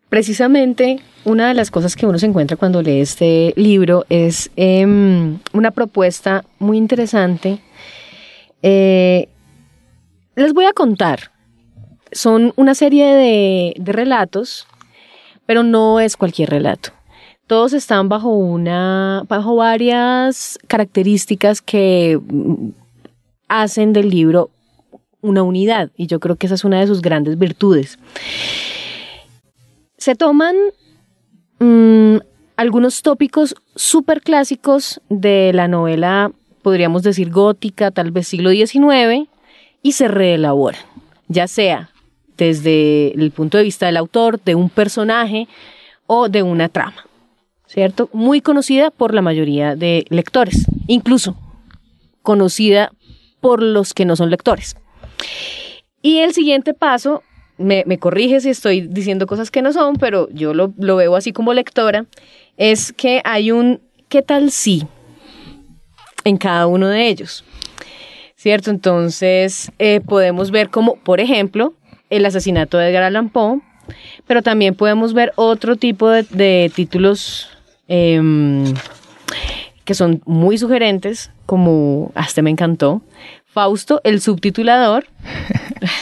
[0.10, 5.40] Precisamente una de las cosas que uno se encuentra cuando lee este libro es em,
[5.54, 7.60] una propuesta muy interesante.
[8.62, 9.28] Eh,
[10.36, 11.32] les voy a contar
[12.16, 14.66] son una serie de, relatos,
[15.46, 16.92] pero no es cualquier relato.
[17.46, 22.70] Todos están bajo una, bajo varias características que mm,
[23.50, 24.50] hacen del libro
[25.22, 28.00] una unidad y yo creo que esa es una de sus grandes virtudes.
[29.98, 30.56] Se toman
[31.60, 32.18] mm,
[32.56, 36.32] algunos tópicos súper clásicos de la novela,
[36.64, 39.28] podríamos decir gótica, tal vez siglo XIX,
[39.84, 40.82] y se reelaboran,
[41.28, 41.90] ya sea
[42.38, 45.48] desde el punto de vista del autor, de un personaje
[46.08, 47.08] o de una trama,
[47.68, 48.10] ¿cierto?
[48.14, 51.36] Muy conocida por la mayoría de lectores, incluso
[52.22, 52.92] conocida
[53.40, 54.76] por los que no son lectores.
[56.02, 57.24] Y el siguiente paso,
[57.58, 61.54] me, corrige si estoy diciendo cosas que no son, pero yo lo, veo así como
[61.54, 62.06] lectora,
[62.58, 64.86] es que hay un ¿qué tal si?
[66.24, 67.46] en cada uno de ellos.
[68.36, 68.70] ¿Cierto?
[68.70, 71.74] Entonces eh, podemos ver como, por ejemplo,
[72.16, 73.62] el asesinato de Edgar Allan Poe,
[74.28, 77.50] pero también podemos ver otro tipo de, títulos
[77.88, 78.74] em,
[79.84, 83.02] que son muy sugerentes, como hasta me encantó,
[83.46, 85.06] Fausto, el subtitulador,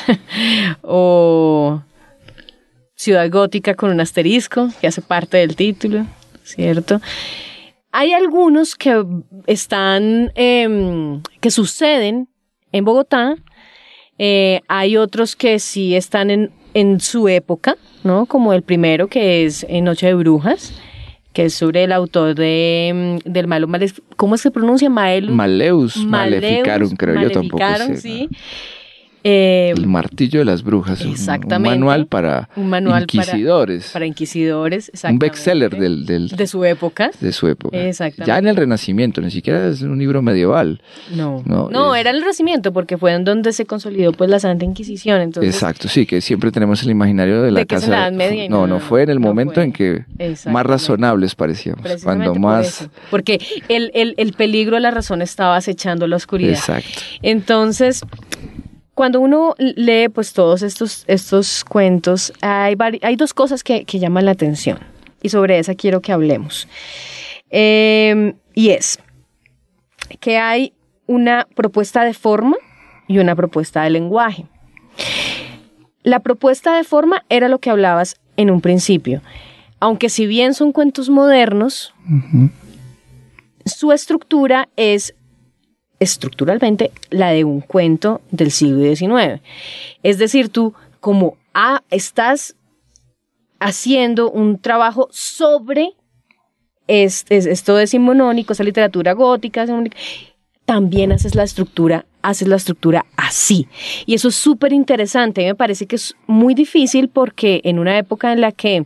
[0.81, 1.81] o
[2.95, 6.05] Ciudad Gótica con un asterisco, que hace parte del título,
[6.43, 7.01] ¿cierto?
[7.91, 9.05] Hay algunos que
[9.45, 12.27] están, em, que suceden
[12.71, 13.35] en Bogotá,
[14.25, 18.25] eh, hay otros que sí están en, en su época, ¿no?
[18.25, 20.73] Como el primero que es en Noche de Brujas,
[21.33, 24.89] que es sobre el autor de, mm, del malo Maleus, ¿cómo se pronuncia?
[24.89, 25.35] Maelus.
[25.35, 27.97] Maleus, Maleficarum, creo yo tampoco sé.
[27.97, 28.29] sí.
[29.23, 31.01] Eh, el martillo de las brujas.
[31.01, 31.75] Exactamente.
[31.75, 33.85] Un, manual para un manual inquisidores.
[33.85, 37.11] Para, para inquisidores, Un bestseller del, del, de su época.
[37.21, 37.77] De su época.
[37.77, 38.27] Exactamente.
[38.29, 40.81] Ya en el Renacimiento, ni siquiera es un libro medieval.
[41.15, 44.65] No, no, no era el Renacimiento porque fue en donde se consolidó pues la Santa
[44.65, 45.21] Inquisición.
[45.21, 47.85] Entonces, Exacto, sí, que siempre tenemos el imaginario de la de que casa.
[47.85, 49.63] Es en la Edad Media no, no, no, fue en el no momento fue.
[49.63, 50.05] en que
[50.49, 51.81] más razonables parecíamos.
[52.03, 52.89] Cuando más.
[53.09, 56.53] Porque el, el, el peligro de la razón estaba acechando la oscuridad.
[56.53, 56.99] Exacto.
[57.21, 58.03] Entonces,
[59.03, 64.23] cuando uno lee pues todos estos, estos cuentos, hay, hay dos cosas que, que llaman
[64.23, 64.79] la atención
[65.21, 66.69] y sobre esa quiero que hablemos.
[67.49, 68.99] Eh, y es
[70.21, 70.71] que hay
[71.05, 72.55] una propuesta de forma
[73.09, 74.45] y una propuesta de lenguaje.
[76.03, 79.21] La propuesta de forma era lo que hablabas en un principio.
[79.81, 81.93] Aunque si bien son cuentos modernos,
[83.65, 85.13] su estructura es
[86.03, 89.41] estructuralmente la de un cuento del siglo XIX.
[90.03, 92.55] Es decir, tú como ah, estás
[93.59, 95.93] haciendo un trabajo sobre
[96.87, 99.65] es- es- esto decimonónico, esa literatura gótica,
[100.65, 103.67] también haces la estructura, haces la estructura así.
[104.05, 105.43] Y eso es súper interesante.
[105.45, 108.85] Me parece que es muy difícil porque en una época en la que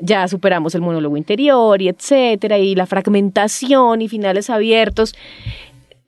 [0.00, 5.14] ya superamos el monólogo interior y etcétera, y la fragmentación y finales abiertos,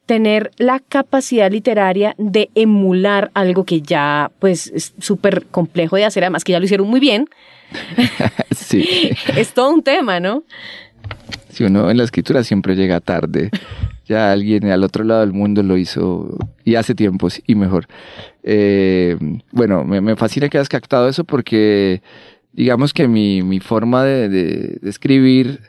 [0.07, 6.23] tener la capacidad literaria de emular algo que ya pues es súper complejo de hacer,
[6.25, 7.29] además que ya lo hicieron muy bien,
[8.57, 9.11] sí.
[9.37, 10.45] es todo un tema, ¿no?
[11.51, 13.51] Si uno en la escritura siempre llega tarde,
[14.05, 17.87] ya alguien al otro lado del mundo lo hizo y hace tiempos y mejor.
[18.43, 19.17] Eh,
[19.53, 22.03] bueno, me, me fascina que hayas captado eso porque
[22.53, 25.61] digamos que mi, mi forma de, de- de escribir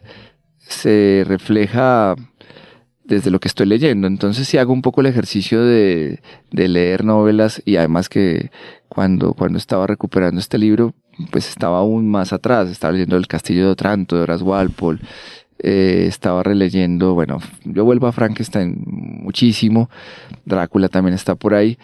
[0.59, 2.15] se refleja
[3.07, 4.07] desde lo que estoy leyendo.
[4.07, 6.19] Entonces sí hago un poco el ejercicio de,
[6.51, 8.51] de leer novelas y además que
[8.89, 10.93] cuando, cuando estaba recuperando este libro,
[11.31, 12.69] pues estaba aún más atrás.
[12.69, 14.99] Estaba leyendo El Castillo de Otranto de Horace Walpole.
[15.59, 19.89] Eh, estaba releyendo, bueno, yo vuelvo a Frankenstein muchísimo.
[20.45, 21.77] Drácula también está por ahí.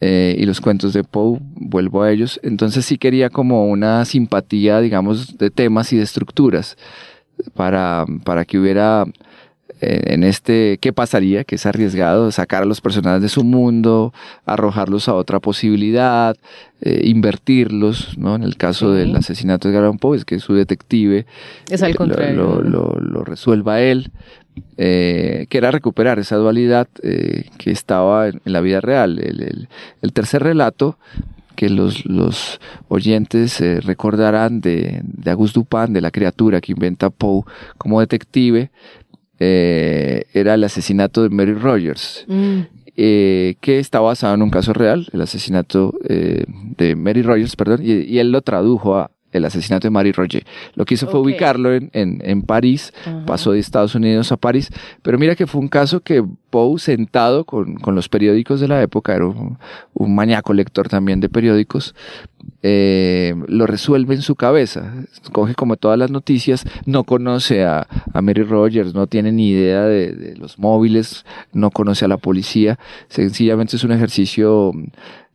[0.00, 2.40] eh, y los cuentos de Poe, vuelvo a ellos.
[2.42, 6.76] Entonces sí quería como una simpatía, digamos, de temas y de estructuras
[7.54, 9.04] para, para que hubiera
[9.80, 14.12] en este qué pasaría, que es arriesgado, sacar a los personajes de su mundo,
[14.46, 16.36] arrojarlos a otra posibilidad,
[16.82, 18.34] eh, invertirlos, ¿no?
[18.36, 21.26] En el caso del asesinato de Allan Poe, es que su detective
[21.70, 22.36] Es al eh, lo- contrario.
[22.36, 24.10] Lo, lo- lo resuelva él,
[24.76, 29.18] eh, que era recuperar esa dualidad eh, que estaba en, en la vida real.
[29.18, 29.68] El, el-
[30.02, 30.98] el tercer relato
[31.56, 37.10] que los, los oyentes eh, recordarán de, de Auguste Dupin, de la criatura que inventa
[37.10, 37.42] Poe
[37.76, 38.70] como detective,
[39.40, 42.60] eh, era el asesinato de Mary Rogers, Mm,
[42.96, 46.44] eh, que está basado en un caso real, el asesinato eh,
[46.76, 50.44] de Mary Rogers, perdón, y, y él lo tradujo a el asesinato de Mary Roger.
[50.74, 52.92] Lo que hizo fue ubicarlo en, en, en París,
[53.26, 54.70] pasó de Estados Unidos a París,
[55.02, 58.82] pero mira que fue un caso que Poe, sentado con, con los periódicos de la
[58.82, 59.56] época, era un,
[59.94, 61.94] un maníaco lector también de periódicos,
[62.62, 64.92] eh, lo resuelve en su cabeza.
[65.32, 69.84] Coge como todas las noticias, no conoce a, a Mary Rogers, no tiene ni idea
[69.84, 72.78] de, de los móviles, no conoce a la policía.
[73.08, 74.72] Sencillamente es un ejercicio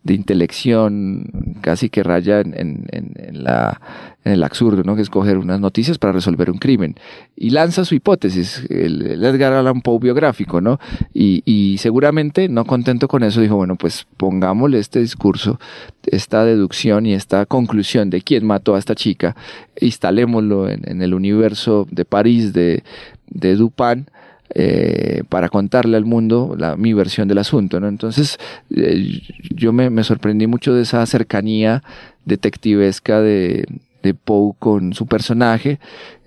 [0.06, 3.82] de intelección casi que raya en, en- en- la,
[4.24, 4.96] en el absurdo, ¿no?
[4.96, 6.96] que es coger unas noticias para resolver un crimen.
[7.36, 10.80] Y lanza su hipótesis, el, el Edgar Allan Poe biográfico, ¿no?
[11.14, 15.60] Y, y seguramente, no contento con eso, dijo, bueno, pues pongámosle este discurso,
[16.06, 19.36] esta deducción y esta conclusión de quién mató a esta chica,
[19.82, 22.84] instalémoslo en, en el universo de París de,
[23.28, 24.06] de Dupin,
[24.54, 27.80] eh, para contarle al mundo la, mi versión del asunto.
[27.80, 27.88] ¿no?
[27.88, 28.38] Entonces
[28.76, 29.22] eh,
[29.54, 31.84] yo me, me sorprendí mucho de esa cercanía
[32.26, 33.66] detectivesca de,
[34.04, 35.80] de Poe con su personaje,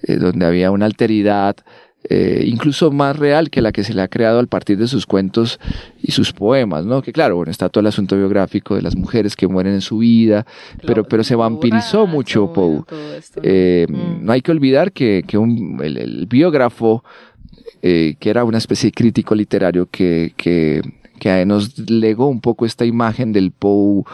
[0.03, 1.57] eh, donde había una alteridad
[2.11, 5.61] incluso más real que la que se le ha creado al partir de sus cuentos
[6.01, 7.03] y sus poemas, ¿no?
[7.03, 9.99] Que claro, bueno, está todo el asunto biográfico de las mujeres que mueren en su
[9.99, 10.47] vida,
[10.87, 12.83] pero, pero se vampirizó mucho Poe.
[13.89, 14.25] Mm.
[14.25, 17.05] No hay que olvidar que, que un- el, el biógrafo,
[17.83, 20.83] eh, que era una especie de crítico literario que, que,
[21.19, 24.05] que nos legó un poco esta imagen del Poe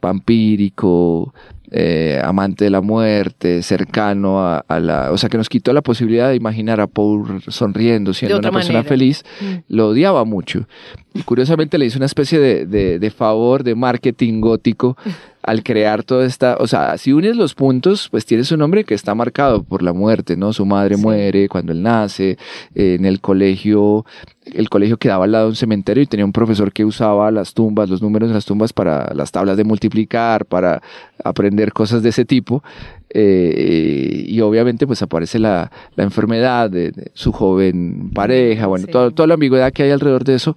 [0.00, 1.32] vampírico,
[1.70, 5.10] eh, amante de la muerte, cercano a, la...
[5.12, 8.84] O sea, que nos quitó la posibilidad de imaginar a Paul sonriendo, siendo una persona
[8.84, 9.24] feliz.
[9.40, 9.74] Mm.
[9.74, 10.68] Lo odiaba mucho.
[11.14, 14.96] Y curiosamente le hizo una especie de, de, de favor, de marketing gótico
[15.44, 18.94] al crear toda esta, o sea, si unes los puntos, pues tienes un hombre que
[18.94, 20.54] está marcado por la muerte, ¿no?
[20.54, 22.38] Su madre muere cuando él nace,
[22.74, 24.06] en el colegio,
[24.46, 27.52] el colegio quedaba al lado de un cementerio y tenía un profesor que usaba las
[27.52, 30.80] tumbas, los números de las tumbas para las tablas de multiplicar, para
[31.22, 32.64] aprender cosas de ese tipo.
[33.10, 39.26] Eh, y obviamente pues aparece la, la enfermedad de, su joven pareja, bueno, toda, toda
[39.26, 40.56] la ambigüedad que hay alrededor de eso.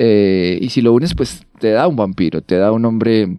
[0.00, 3.38] Eh, y si lo unes, pues te da un vampiro, te da un hombre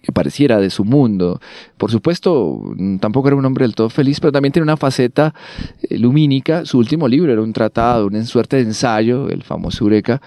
[0.00, 1.40] que pareciera de su mundo.
[1.76, 5.34] Por supuesto, mm, tampoco era un hombre del todo feliz, pero también tiene una faceta
[5.82, 6.64] eh, lumínica.
[6.64, 10.20] Su último libro era un tratado, una suerte de ensayo, el famoso Eureka,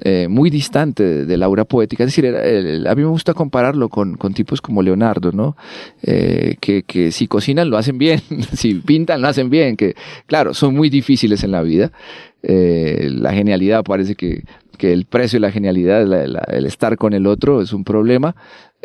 [0.00, 2.04] eh, muy distante de, la aura poética.
[2.04, 5.56] Es decir, a mí me gusta compararlo con, tipos como Leonardo, ¿no?
[6.02, 8.20] Eh, que, que, si cocinan lo hacen bien,
[8.52, 9.94] si pintan lo hacen bien, que
[10.26, 11.92] claro, son muy difíciles en la vida.
[12.42, 14.44] la genialidad parece que
[14.76, 18.34] que el precio y la genialidad, el estar con el otro es un problema,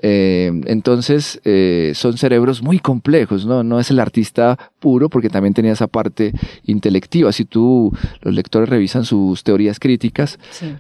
[0.04, 3.64] eh, entonces, eh, son cerebros muy complejos, ¿no?
[3.64, 6.34] No es el artista puro porque también tenía esa parte
[6.66, 7.32] intelectiva.
[7.32, 10.40] Si tú, los lectores revisan sus teorías críticas,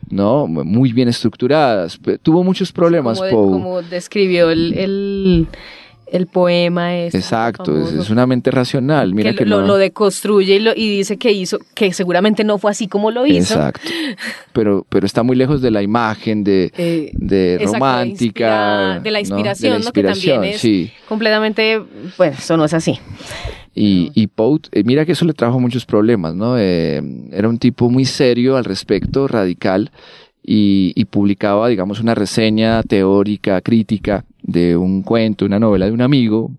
[0.09, 0.47] ¿no?
[0.47, 1.99] Muy bien estructuradas.
[2.23, 5.47] Tuvo muchos problemas, como, como describió el el
[6.27, 7.15] poema es.
[7.15, 9.13] Exacto, es, una mente racional.
[9.13, 12.87] Mira que, lo, lo, deconstruye y, y, dice que hizo, que seguramente no fue así
[12.87, 13.53] como lo hizo.
[13.53, 13.89] Exacto.
[14.53, 18.99] Pero, pero está muy lejos de la imagen de, eh, de romántica.
[19.01, 19.93] de, la inspiración, ¿no?
[19.93, 20.61] Que también es
[21.07, 21.81] completamente,
[22.17, 22.99] bueno, eso no es así.
[23.73, 26.57] Y, y Poe, eh, mira que eso le trajo muchos problemas, ¿no?
[26.57, 29.91] Eh, era un tipo muy serio al respecto, radical,
[30.43, 36.01] y, y publicaba, digamos, una reseña teórica, crítica de un cuento, una novela de un
[36.01, 36.51] amigo,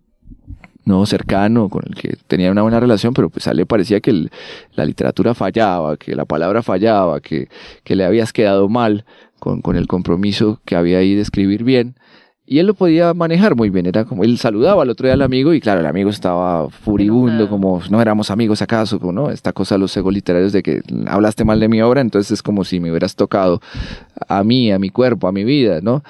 [0.85, 4.01] no cercano, con el que tenía una buena relación, pero pues a él le parecía
[4.01, 4.29] que
[4.75, 7.49] la literatura fallaba, que la palabra fallaba, que,
[7.85, 9.05] que le habías quedado mal
[9.39, 11.95] con, con, el compromiso que había ahí de escribir bien.
[12.45, 15.23] Y él lo podía manejar muy bien, era como, él saludaba al otro día al
[15.23, 19.31] amigo y claro, el amigo estaba furibundo, como, no éramos amigos acaso, ¿no?
[19.31, 22.65] Esta cosa, los egos literarios de que hablaste mal de mi obra, entonces es como
[22.65, 23.61] si me hubieras tocado
[24.29, 26.03] a mí, a mi cuerpo, a mi vida, ¿no?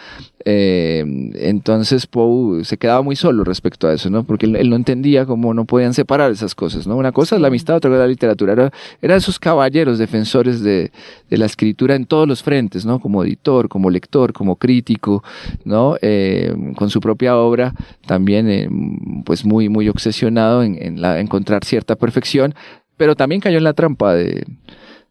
[0.44, 4.24] Eh, entonces Poe se quedaba muy solo respecto a eso, ¿no?
[4.24, 6.96] Porque él, no entendía cómo no podían separar esas cosas, ¿no?
[6.96, 8.52] Una cosa es la amistad, otra cosa es la literatura.
[8.52, 10.90] Era, era esos caballeros defensores de,
[11.30, 13.00] de, la escritura en todos los frentes, ¿no?
[13.00, 15.22] Como editor, como lector, como crítico,
[15.64, 15.96] ¿no?
[16.02, 17.74] Eh, con su propia obra,
[18.06, 18.68] también, eh,
[19.24, 22.54] pues muy, muy obsesionado en, en la, encontrar cierta perfección,
[22.96, 24.44] pero también cayó en la trampa de,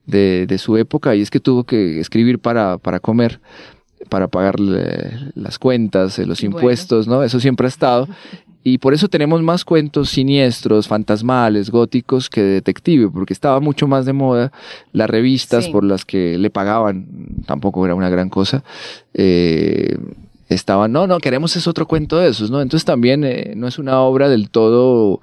[0.06, 3.39] de, de su época y es que tuvo que escribir para, para comer
[4.10, 7.24] para pagar las cuentas, eh, los impuestos, ¿no?
[7.24, 8.08] Eso siempre ha estado.
[8.64, 13.88] Y por eso tenemos más cuentos siniestros, fantasmales, góticos que de detective, porque estaba mucho
[13.88, 14.52] más de moda
[14.94, 17.08] las revistas por las que le pagaban,
[17.48, 18.64] tampoco era una gran cosa.
[19.16, 19.98] Eh,
[20.48, 22.62] estaban, no, no, queremos es otro cuento de esos, ¿no?
[22.62, 25.22] Entonces también eh, no es una obra del todo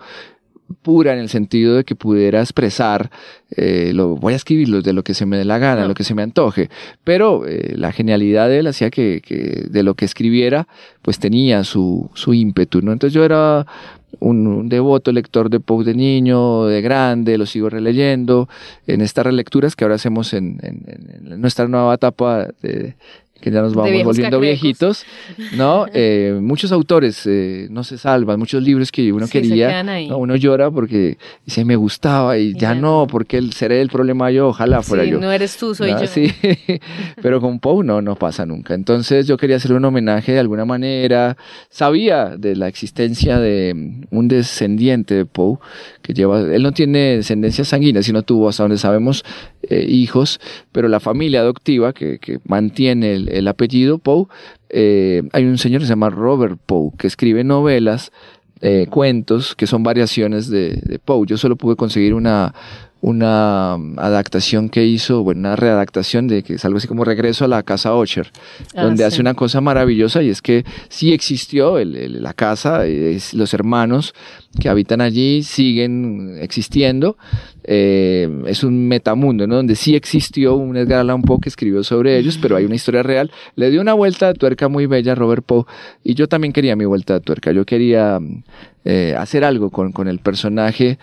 [0.83, 3.11] pura en el sentido de que pudiera expresar,
[3.57, 6.05] eh, lo, voy a escribirlo de lo que se me dé la gana, lo que
[6.05, 6.69] se me antoje,
[7.05, 10.69] pero eh, la genialidad de él hacía que, que, de lo que escribiera,
[11.03, 12.93] pues tenía su, su ímpetu, ¿no?
[12.93, 13.67] Entonces yo era
[14.21, 18.49] un, devoto lector de Poe de niño, de grande, lo sigo releyendo,
[18.87, 22.97] en estas relecturas que ahora hacemos en, en, en nuestra nueva etapa de,
[23.41, 25.05] que ya nos vamos volviendo viejitos,
[25.57, 25.87] ¿no?
[26.01, 29.85] Eh, muchos autores eh, no se salvan, muchos libros que uno quería,
[30.17, 34.49] uno llora porque dice, me gustaba y, ya, no, porque el, seré el problema yo,
[34.49, 35.19] ojalá fuera sí, yo.
[35.19, 36.07] no eres tú, soy yo.
[36.07, 36.33] Sí,
[37.23, 38.75] pero con Poe no, no pasa nunca.
[38.75, 41.37] Entonces yo quería hacerle un homenaje de alguna manera,
[41.69, 45.59] sabía de la existencia de un descendiente de Poe,
[46.03, 49.25] que lleva, él no tiene descendencia sanguínea, sino tuvo, hasta donde sabemos,
[49.69, 50.41] eh, hijos,
[50.73, 54.27] pero la familia adoptiva que, mantiene el, el apellido Poe,
[54.71, 58.13] eh, hay un señor que se llama Robert Poe, que escribe novelas,
[58.61, 61.27] eh, cuentos, que son variaciones de, de Poe.
[61.27, 62.55] Yo solo pude conseguir una,
[63.01, 67.49] una adaptación que hizo, bueno, una readaptación de que es algo así como Regreso a
[67.49, 68.33] la Casa Ocher,
[68.75, 73.35] ah, donde hace una cosa maravillosa y es que sí existió el, la casa, es,
[73.35, 74.15] los hermanos
[74.61, 77.17] que habitan allí siguen existiendo.
[77.71, 79.57] Eh, es un metamundo, ¿no?
[79.57, 83.03] Donde sí existió un Edgar Allan Poe que escribió sobre ellos, pero hay una historia
[83.03, 83.31] real.
[83.57, 85.65] Le dio una vuelta de tuerca muy bella a Robert Poe
[86.03, 87.53] y yo también quería mi vuelta de tuerca.
[87.53, 88.19] Yo quería
[88.85, 90.99] eh, hacer algo con, con el personaje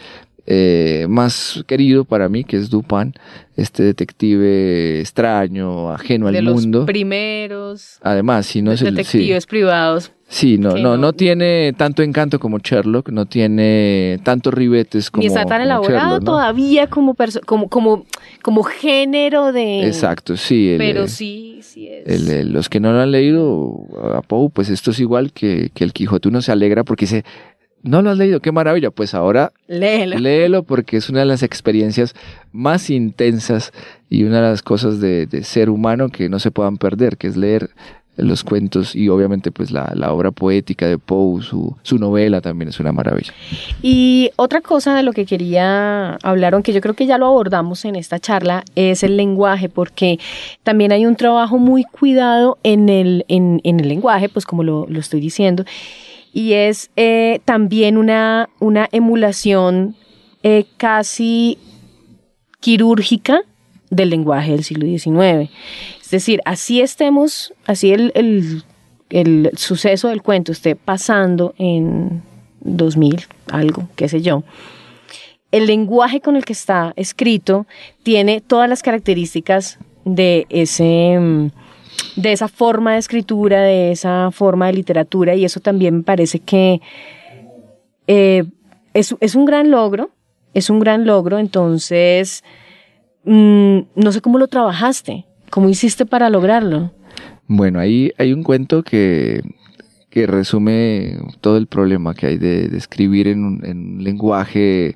[0.47, 3.13] eh, más querido para mí, que es Dupin,
[3.55, 6.85] este detective extraño, ajeno de al los mundo.
[6.85, 10.11] primeros Además, si no es el sí, detectives privados.
[10.27, 15.21] sí, no, no, no- no tiene tanto encanto como Sherlock, no tiene tantos ribetes como
[15.21, 16.25] Ni está tan elaborado Sherlock, ¿no?
[16.31, 17.15] todavía como,
[17.45, 18.05] como, como,
[18.41, 19.87] como género de...
[19.87, 20.69] Exacto, sí.
[20.71, 22.07] el, Pero eh, sí, sí es.
[22.07, 25.69] el- el- los que no lo han leído a Poe, pues esto es igual que,
[25.73, 26.27] que el Quijote.
[26.27, 27.23] Uno se alegra porque dice,
[27.86, 28.91] no lo has leído, qué maravilla.
[28.91, 30.17] Pues ahora Léelo.
[30.17, 32.15] léelo porque es una de las experiencias
[32.51, 33.71] más intensas
[34.09, 37.27] y una de las cosas de, de ser humano que no se puedan perder, que
[37.27, 37.69] es leer
[38.17, 42.69] los cuentos y obviamente pues la, la obra poética de Poe, su, su novela también
[42.69, 43.33] es una maravilla.
[43.81, 47.83] Y otra cosa de lo que quería hablar, aunque yo creo que ya lo abordamos
[47.86, 50.19] en esta charla, es el lenguaje, porque
[50.63, 54.86] también hay un trabajo muy cuidado en el, en, en el lenguaje, pues como lo,
[54.88, 55.65] lo estoy diciendo,
[56.36, 59.95] y es eh, también una, una emulación
[60.43, 61.57] eh, casi
[62.59, 63.39] quirúrgica
[63.89, 65.49] del lenguaje del siglo XIX.
[66.01, 68.63] Es decir, así estemos, así el, el,
[69.11, 72.21] el suceso del cuento esté pasando en
[72.59, 74.43] 2000, algo, qué sé yo.
[75.51, 77.65] El lenguaje con el que está escrito
[78.03, 81.47] tiene todas las características de ese mm,
[82.16, 86.39] de esa forma de escritura, de esa forma de literatura, y eso también me parece
[86.39, 86.82] que
[88.07, 88.45] eh,
[88.93, 90.11] es, es un gran logro,
[90.53, 92.43] es un gran logro, entonces
[93.26, 96.91] mm, no sé cómo lo trabajaste, cómo hiciste para lograrlo.
[97.47, 99.41] Bueno, ahí hay un cuento que,
[100.09, 104.95] que resume todo el problema que hay de, escribir en un lenguaje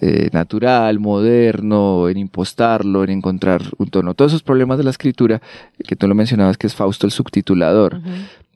[0.00, 4.14] eh, natural, moderno, en impostarlo, en encontrar un tono.
[4.14, 5.40] Todos esos problemas de la escritura,
[5.86, 8.00] que tú lo mencionabas, que es Fausto el subtitulador.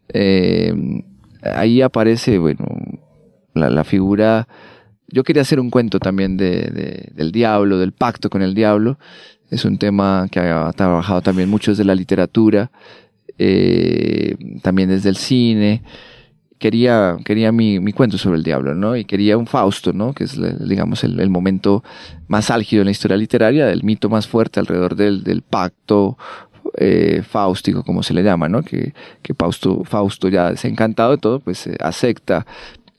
[0.08, 0.74] Eh,
[1.42, 2.64] ahí aparece, bueno,
[3.54, 4.48] la, la figura...
[5.08, 8.98] Yo quería hacer un cuento también de, de- del diablo, del pacto con el diablo.
[9.52, 12.72] Es un tema que ha trabajado también muchos de la literatura,
[13.38, 15.82] eh, también desde el cine.
[16.58, 18.96] Quería, quería mi, mi cuento sobre el diablo, ¿no?
[18.96, 20.14] Y quería un Fausto, ¿no?
[20.14, 21.84] Que es, digamos, el, el momento
[22.28, 26.16] más álgido en la historia literaria, el mito más fuerte alrededor del, del pacto
[26.78, 28.62] eh, fáustico, como se le llama, ¿no?
[28.62, 28.92] Que,
[29.22, 32.46] que Fausto, Fausto ya desencantado de todo, pues eh, acepta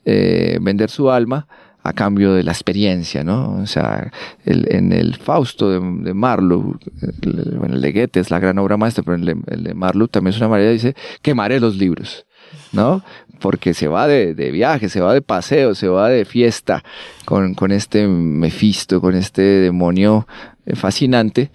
[0.04, 1.46] eh, vender su alma
[1.84, 3.60] a cambio de la experiencia, ¿no?
[3.62, 4.10] O sea,
[4.44, 6.78] en el Fausto de, de Marlowe,
[7.22, 10.40] el, bueno, el es la gran obra maestra, pero de, el de Marlowe también es
[10.40, 12.26] una manera, dice, quemaré los libros,
[12.72, 13.02] ¿no?
[13.38, 16.82] Porque se va de, viaje, se va de paseo, se va de fiesta
[17.24, 20.26] con, con este Mefisto, con este demonio
[20.66, 21.50] eh, fascinante.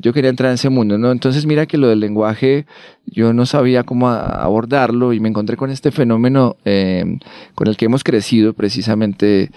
[0.00, 1.10] Yo quería entrar en ese mundo, ¿no?
[1.10, 2.66] Entonces mira que lo del lenguaje
[3.04, 7.18] yo no sabía cómo abordarlo y me encontré con este fenómeno eh,
[7.56, 9.50] con el que hemos crecido precisamente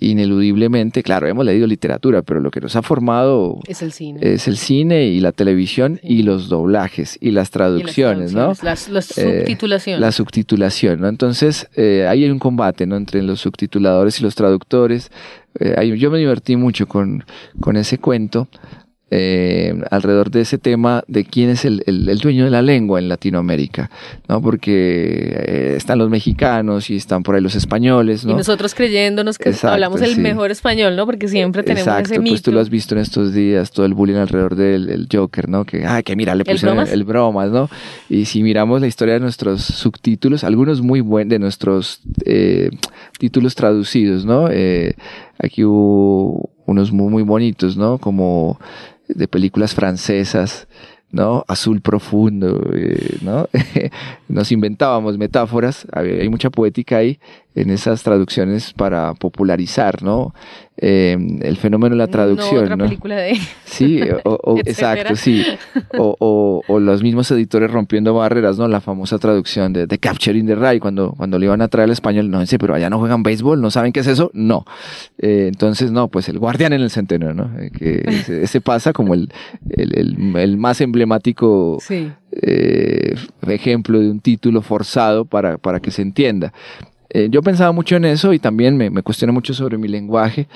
[0.00, 1.02] ineludiblemente.
[1.02, 4.20] Claro, hemos leído literatura, pero lo que nos ha formado Es el cine.
[4.22, 8.52] es el cine y la televisión y los doblajes y las Y las traducciones, ¿no?
[8.62, 10.00] Las, las Eh, subtitulaciones.
[10.00, 11.08] La subtitulación, ¿no?
[11.08, 12.96] Entonces, eh, hay un combate, ¿no?
[12.96, 15.10] Entre los subtituladores y los traductores.
[15.58, 17.24] Eh, yo me divertí mucho con,
[17.60, 18.48] con ese cuento.
[19.10, 22.98] Eh, alrededor de ese tema de quién es el, el- el dueño de la lengua
[23.00, 23.90] en Latinoamérica,
[24.28, 24.40] ¿no?
[24.40, 28.36] Porque eh, están los mexicanos y están por ahí los españoles, Y ¿no?
[28.36, 30.20] nosotros creyéndonos que Exacto, hablamos el sí.
[30.20, 31.06] mejor español, ¿no?
[31.06, 32.32] Porque siempre tenemos Exacto, ese mito.
[32.32, 35.48] pues tú lo has visto en estos días, todo el bullying alrededor del, del Joker,
[35.48, 35.64] ¿no?
[35.64, 36.92] Que, ay, que mira, le ¿El pusieron bromas?
[36.92, 37.68] el, bromas, ¿no?
[38.08, 42.70] Y si miramos la historia de nuestros subtítulos, algunos muy buenos, de nuestros eh,
[43.18, 44.48] títulos traducidos, ¿no?
[45.42, 47.98] Aquí hubo unos muy, bonitos, ¿no?
[47.98, 48.58] Como
[49.08, 50.68] de películas francesas,
[51.10, 51.44] ¿no?
[51.48, 53.48] Azul profundo, eh, ¿no?
[54.28, 57.18] Nos inventábamos metáforas, hay mucha poética ahí
[57.54, 60.32] en esas traducciones para popularizar, ¿no?
[60.82, 62.84] Eh, el fenómeno de la No, traducción, otra ¿no?
[62.84, 63.38] película de...
[63.64, 65.44] Sí, o, exacto, sí.
[65.98, 68.66] O, los mismos editores rompiendo barreras, ¿no?
[68.68, 71.90] La famosa traducción de The Capturing the Rye, cuando, cuando le iban a traer al
[71.92, 74.30] español, no sé, pero allá no juegan béisbol, ¿no saben qué es eso?
[74.32, 74.64] No.
[75.18, 77.50] Eh, entonces, no, pues el guardián en el centenario, ¿no?
[77.60, 79.30] Eh, que ese, ese pasa como el,
[79.70, 82.10] el, el- el más emblemático Sí.
[83.46, 86.52] ejemplo de un título forzado para, para que se entienda.
[87.10, 90.46] Eh, yo pensaba mucho en eso y también me, me cuestiono mucho sobre mi lenguaje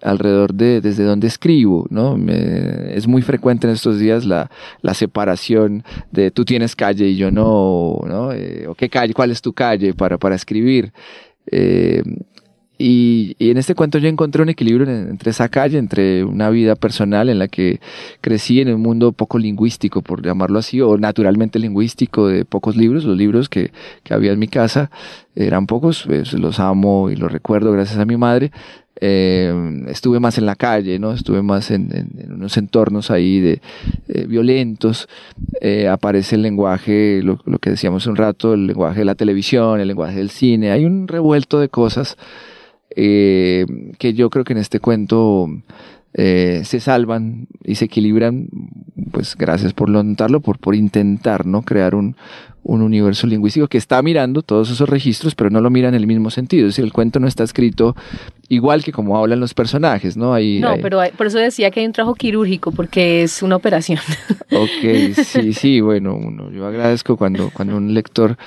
[0.00, 2.16] alrededor de desde dónde escribo, ¿no?
[2.28, 4.48] Es muy frecuente en estos días la,
[4.80, 5.82] la separación
[6.12, 8.32] de tú tienes calle y yo no, ¿no?
[8.32, 10.92] Eh, o qué calle, cuál es tu calle para, para escribir.
[11.50, 12.02] Eh,
[12.80, 16.48] y, y en este cuento yo encontré un equilibrio en- entre esa calle, entre una
[16.48, 17.80] vida personal en la que
[18.20, 23.02] crecí en un mundo poco lingüístico, por llamarlo así, o naturalmente lingüístico, de pocos libros.
[23.04, 23.72] Los libros que,
[24.04, 24.92] que había en mi casa
[25.46, 28.50] eran pocos, pues, los amo y los recuerdo gracias a mi madre.
[29.00, 29.54] eh,
[29.86, 31.12] estuve más en la calle, ¿no?
[31.12, 33.60] Estuve más en, unos entornos ahí de
[34.08, 35.08] eh, violentos.
[35.60, 39.86] Eh, aparece el lenguaje, lo, que decíamos un rato, el lenguaje de la televisión, el
[39.86, 40.72] lenguaje del cine.
[40.72, 42.16] Hay un revuelto de cosas
[42.90, 45.48] que yo creo que en este cuento
[46.14, 48.48] se salvan y se equilibran,
[49.12, 51.62] pues gracias por notarlo, por, por intentar ¿no?
[51.62, 52.16] crear un,
[52.68, 56.06] un universo lingüístico que está mirando todos esos registros, pero no lo mira en el
[56.06, 56.66] mismo sentido.
[56.66, 57.96] Es decir, el cuento no está escrito
[58.48, 60.38] igual que como hablan los personajes, ¿no?
[60.38, 63.98] no, pero por eso decía que hay un trabajo quirúrgico, porque es una operación.
[64.50, 68.38] Ok, sí, sí, bueno, yo agradezco cuando, cuando un lector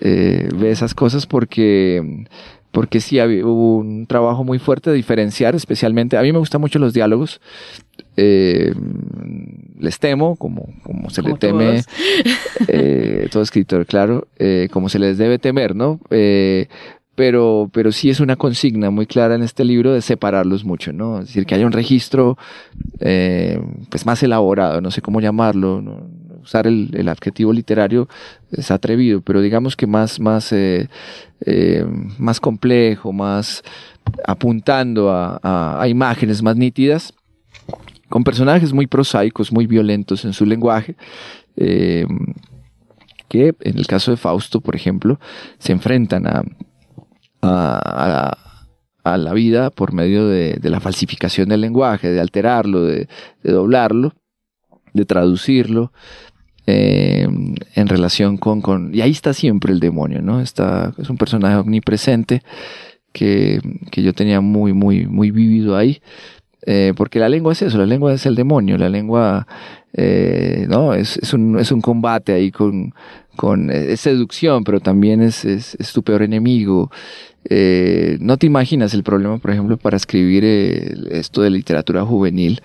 [0.00, 2.24] eh, ve esas cosas porque
[2.72, 6.78] porque sí hubo un trabajo muy fuerte de diferenciar, especialmente, a mí me gustan mucho
[6.78, 7.40] los diálogos,
[8.16, 8.72] eh,
[9.78, 11.82] les temo, como, como se le teme,
[12.68, 16.00] eh, todo escritor, claro, eh, como se les debe temer, ¿no?
[16.10, 16.68] Eh,
[17.14, 21.20] pero, pero sí es una consigna muy clara en este libro de separarlos mucho, ¿no?
[21.20, 22.38] Es decir, que haya un registro
[22.98, 25.82] pues más elaborado, no sé cómo llamarlo,
[26.42, 28.08] usar el, el, adjetivo literario
[28.52, 30.54] es atrevido, pero digamos que más, más,
[32.18, 33.62] más complejo, más
[34.26, 37.14] apuntando a, a imágenes más nítidas
[38.10, 40.96] con personajes muy prosaicos, muy violentos en su lenguaje,
[41.56, 42.04] eh,
[43.28, 45.18] que en el caso de Fausto, por ejemplo,
[45.58, 46.42] se enfrentan a,
[47.40, 53.08] a, la vida por medio de, la falsificación del lenguaje, de alterarlo, de,
[53.42, 54.12] doblarlo,
[54.92, 55.92] de traducirlo.
[56.72, 57.26] Eh,
[57.74, 60.40] en relación con, con, Y ahí está siempre el demonio, ¿no?
[60.40, 62.42] Está, es un personaje omnipresente
[63.12, 63.60] que,
[63.90, 66.00] que yo tenía muy, muy, muy vivido ahí.
[66.66, 69.48] Eh, porque la lengua es eso, la lengua es el demonio, la lengua
[69.94, 70.94] eh, ¿no?
[70.94, 72.94] Es, es, un, es un combate ahí con,
[73.34, 76.90] con es seducción, pero también es, es, tu peor enemigo.
[78.20, 82.60] No te imaginas el problema, por ejemplo, para escribir esto de literatura juvenil,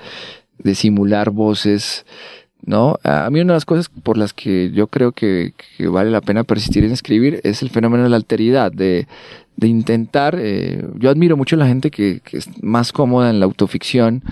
[0.59, 2.05] de simular voces,
[2.65, 2.97] ¿no?
[3.03, 6.21] A mí una de las cosas por las que yo creo que, que vale la
[6.21, 9.07] pena persistir en escribir es el fenómeno de la alteridad, de,
[9.57, 13.45] de intentar, eh, yo admiro mucho a la gente que, es más cómoda en la
[13.45, 14.23] autoficción,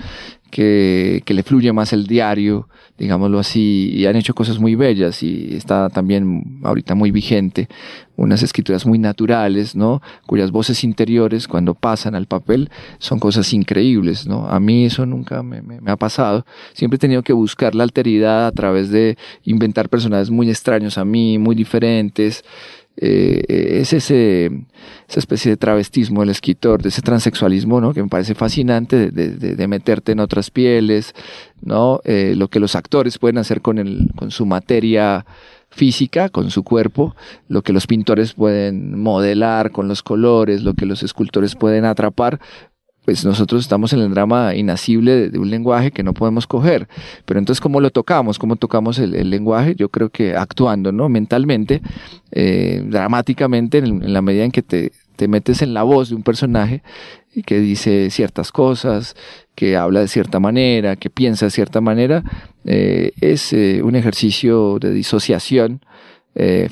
[0.52, 2.68] que, que, le fluye más el diario,
[3.00, 7.68] digámoslo así, y han hecho cosas muy bellas y está también ahorita muy vigente,
[8.18, 10.04] unas escrituras muy naturales, ¿no?
[10.28, 12.70] Cuyas voces interiores cuando pasan al papel
[13.00, 14.48] son cosas increíbles, ¿no?
[14.48, 17.84] A mí eso nunca me, me, me ha pasado, siempre he tenido que buscar la
[17.84, 22.44] alteridad a través de inventar personajes muy extraños a mí, muy diferentes,
[22.96, 24.46] eh, es ese,
[25.10, 27.94] esa especie de travestismo del escritor, de ese transexualismo, ¿no?
[27.94, 31.14] Que me parece fascinante, de, de, de meterte en otras pieles,
[31.62, 32.02] ¿no?
[32.04, 35.26] Eh, lo que los actores pueden hacer con, el, con su materia
[35.70, 37.16] física, con su cuerpo,
[37.48, 42.40] lo que los pintores pueden modelar con los colores, lo que los escultores pueden atrapar,
[43.06, 46.88] pues nosotros estamos en el drama inasible de, un lenguaje que no podemos coger.
[47.26, 48.40] Pero entonces, ¿cómo lo tocamos?
[48.40, 49.76] ¿Cómo tocamos el, lenguaje?
[49.76, 51.10] Yo creo que actuando, ¿no?
[51.10, 51.82] Mentalmente,
[52.32, 56.24] eh, dramáticamente, en, la medida en que te, te metes en la voz de un
[56.24, 56.82] personaje
[57.46, 59.16] que dice ciertas cosas,
[59.56, 62.24] que habla de cierta manera, que piensa de cierta manera,
[62.64, 65.82] eh, es eh, un ejercicio de disociación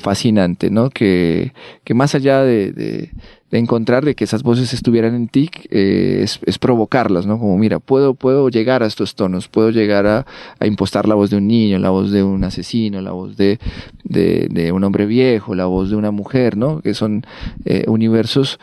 [0.00, 0.90] fascinante, ¿no?
[0.90, 1.52] Que,
[1.84, 3.12] que más allá de, de,
[3.52, 7.38] de, encontrar de que esas voces estuvieran en ti, eh, es, es, provocarlas, ¿no?
[7.38, 10.26] Como, mira, puedo, puedo llegar a estos tonos, puedo llegar a,
[10.58, 13.58] a impostar la voz de un niño, la voz de un asesino, la voz de,
[14.04, 16.80] de, un hombre viejo, la voz de una mujer, ¿no?
[16.80, 17.24] Que son
[17.64, 18.58] eh, universos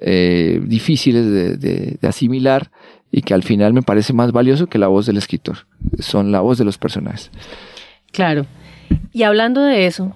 [0.00, 2.70] eh, difíciles de, de, de asimilar
[3.10, 5.66] y que al final me parece más valioso que la voz del escritor.
[6.00, 7.30] Son la voz de los personajes.
[8.10, 8.46] Claro.
[9.12, 10.14] Y hablando de eso,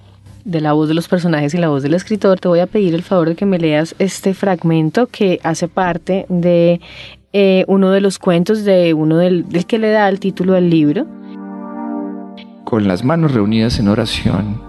[0.49, 2.94] de la voz de los personajes y la voz del escritor, te voy a pedir
[2.94, 6.80] el favor de que me leas este fragmento que hace parte de
[7.34, 10.70] eh, uno de los cuentos de uno del, del que le da el título al
[10.70, 11.07] libro.
[12.64, 14.62] Con las manos reunidas en oración,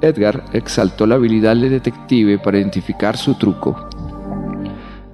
[0.00, 3.90] Edgar exaltó la habilidad del detective para identificar su truco.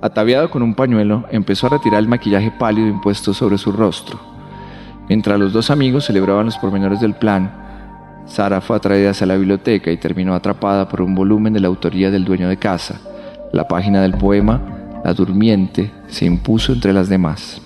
[0.01, 4.21] Ataviado con un pañuelo, empezó a retirar el maquillaje pálido impuesto sobre su rostro.
[5.09, 7.62] Mientras los dos amigos celebraban los pormenores del plan,
[8.27, 12.11] Sara fue atraída hacia la biblioteca y terminó atrapada por un volumen de la autoría
[12.11, 13.01] del dueño de casa.
[13.53, 14.61] La página del poema,
[15.05, 17.61] La Durmiente, se impuso entre las demás.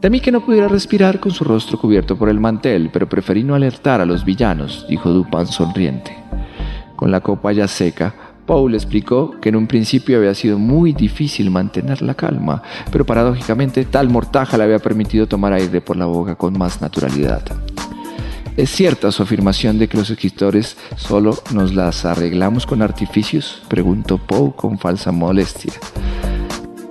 [0.00, 3.54] Temí que no pudiera respirar con su rostro cubierto por el mantel, pero preferí no
[3.54, 6.16] alertar a los villanos, dijo Dupin sonriente.
[6.96, 8.14] Con la copa ya seca,
[8.46, 13.84] Paul explicó que en un principio había sido muy difícil mantener la calma, pero paradójicamente
[13.84, 17.42] tal mortaja le había permitido tomar aire por la boca con más naturalidad.
[18.60, 23.62] ¿Es cierta su afirmación de que los escritores solo nos las arreglamos con artificios?
[23.68, 25.72] Preguntó Poe con falsa molestia.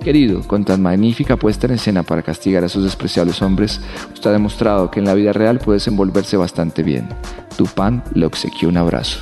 [0.02, 3.80] Querido, con tan magnífica puesta en escena para castigar a esos despreciables hombres,
[4.12, 7.08] usted ha demostrado que en la vida real puede desenvolverse bastante bien.
[7.56, 9.20] Tupan le obsequió un abrazo.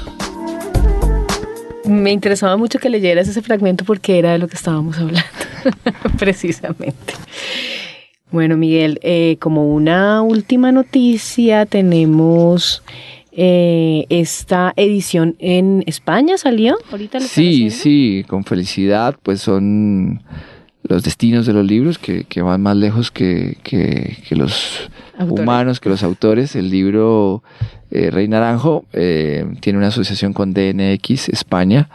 [1.85, 5.29] Me interesaba mucho que leyeras ese fragmento porque era de lo que estábamos hablando,
[6.19, 7.13] precisamente.
[8.31, 12.83] Bueno, Miguel, eh, como una última noticia, tenemos
[13.33, 16.77] eh, esta edición en España, ¿salió?
[16.91, 20.23] Ahorita sí, sí, con felicidad, pues son
[20.83, 23.57] los destinos de los libros que, van más lejos que,
[24.31, 26.55] los humanos, que los autores.
[26.55, 27.43] El libro
[27.91, 31.89] eh, Rey Naranjo eh, tiene una asociación con DNX España,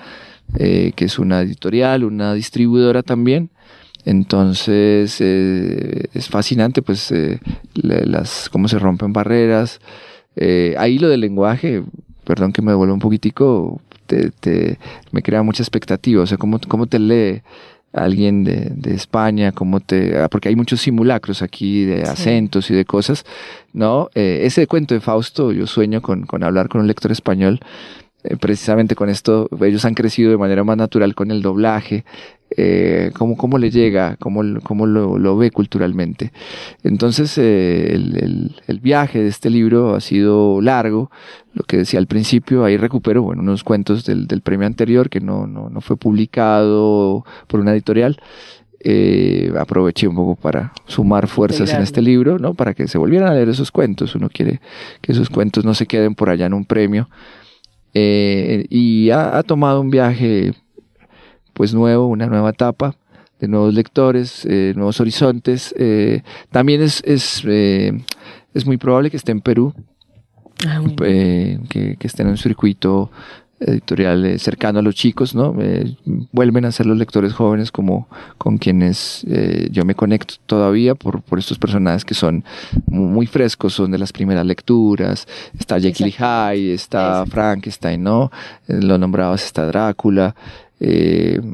[0.58, 3.52] que es una editorial, una distribuidora también.
[4.06, 7.14] Entonces es fascinante pues
[7.74, 9.80] las, cómo se rompen barreras,
[10.36, 11.84] eh, ahí lo del lenguaje,
[12.24, 14.78] perdón que me devuelva un poquitico, te,
[15.12, 16.24] me crea mucha expectativa.
[16.24, 17.42] O sea, ¿cómo, cómo te lee
[17.92, 19.52] alguien de, de, España?
[19.52, 23.26] ¿Cómo te, ah, porque hay muchos simulacros aquí de acentos y de cosas,
[23.74, 24.10] ¿no?
[24.16, 27.60] Eh, ese cuento de Fausto, yo sueño con, con hablar con un lector español
[28.24, 32.06] eh, precisamente con esto, ellos han crecido de manera más natural con el doblaje,
[32.58, 36.32] eh, cómo, cómo le llega, cómo, cómo lo, lo, ve culturalmente.
[36.84, 41.10] Entonces, eh, el, el, viaje de este libro ha sido largo,
[41.54, 45.20] lo que decía al principio, ahí recupero bueno, unos cuentos del, del premio anterior que
[45.20, 48.20] no, no, no, fue publicado por una editorial.
[48.86, 52.54] Eh, aproveché un poco para sumar fuerzas en este libro, ¿no?
[52.54, 54.14] Para que se volvieran a leer esos cuentos.
[54.14, 54.60] Uno quiere
[55.00, 57.08] que esos cuentos no se queden por allá en un premio,
[57.94, 60.54] y ha, tomado un viaje
[61.54, 62.96] pues nuevo, una nueva etapa
[63.40, 65.74] de nuevos lectores, eh, nuevos horizontes.
[65.78, 69.74] Eh, también es, es, es, muy probable que esté en Perú,
[70.68, 73.12] ah, que, que, esté en un circuito
[73.66, 75.56] editorial eh, cercano a los chicos, ¿no?
[75.60, 75.96] Eh,
[76.32, 81.22] vuelven a ser los lectores jóvenes como con quienes eh, yo me conecto todavía por,
[81.22, 82.44] por estos personajes que son
[82.88, 85.28] muy, frescos, son de las primeras lecturas.
[85.58, 88.32] Está Jekyll Hyde, está Frankenstein, ¿no?
[88.68, 90.36] lo nombrabas, está Drácula.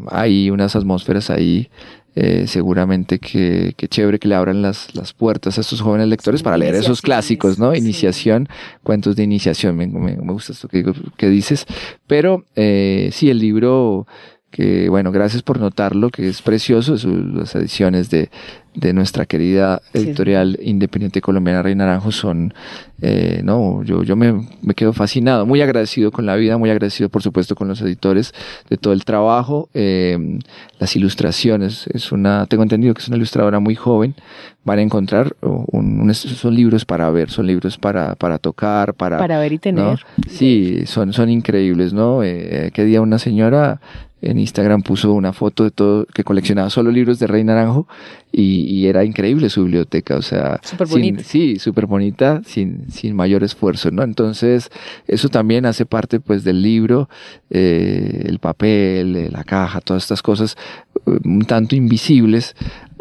[0.09, 1.69] Hay unas atmósferas ahí
[2.15, 6.57] eh, seguramente que, chévere que le abran las, las, puertas a estos jóvenes lectores para
[6.57, 7.73] leer esos clásicos, ¿no?
[7.75, 8.49] Iniciación,
[8.83, 10.83] cuentos de iniciación, me, me, gusta esto que,
[11.15, 11.65] que dices,
[12.07, 14.07] pero eh, sí, el libro
[14.51, 16.95] que bueno, gracias por notarlo, que es precioso,
[17.33, 18.29] las ediciones de,
[18.73, 22.53] de nuestra querida editorial independiente colombiana Rey Naranjo son,
[23.01, 27.09] eh, no, yo, yo me, me, quedo fascinado, muy agradecido con la vida, muy agradecido
[27.09, 28.33] por supuesto con los editores
[28.69, 30.39] de todo el trabajo, eh,
[30.79, 34.15] las ilustraciones, es una, tengo entendido que es una ilustradora muy joven,
[34.63, 39.17] van a encontrar un, son libros para ver, son libros para, para tocar, para...
[39.17, 39.99] Para ver y tener.
[40.27, 42.23] Sí, son, son increíbles, ¿no?
[42.23, 43.79] Eh, que día una señora
[44.21, 47.87] en Instagram puso una foto de todo, que coleccionaba solo libros de Rey Naranjo
[48.31, 51.23] y, era increíble su biblioteca, o sea, súper bonita.
[51.23, 54.03] Sí, súper bonita, sin, sin mayor esfuerzo, ¿no?
[54.03, 54.71] Entonces,
[55.07, 57.09] eso también hace parte pues del libro,
[57.49, 60.57] eh, el papel, eh, la caja, todas estas cosas
[61.05, 62.55] un tanto invisibles,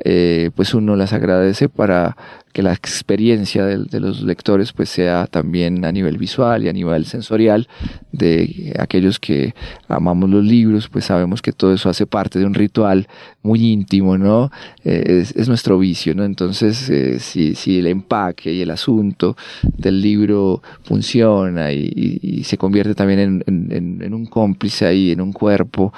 [0.05, 2.17] eh, pues uno las agradece para
[2.53, 7.05] que la experiencia de, los lectores pues sea también a nivel visual y a nivel
[7.05, 7.69] sensorial
[8.11, 9.55] de aquellos que
[9.87, 13.07] amamos los libros pues sabemos que todo eso hace parte de un ritual
[13.43, 14.51] muy íntimo no
[14.85, 19.37] eh, es, nuestro vicio no entonces eh, si, si, el empaque y el asunto
[19.77, 25.93] del libro funciona y, se convierte también en, en, un cómplice ahí en un cuerpo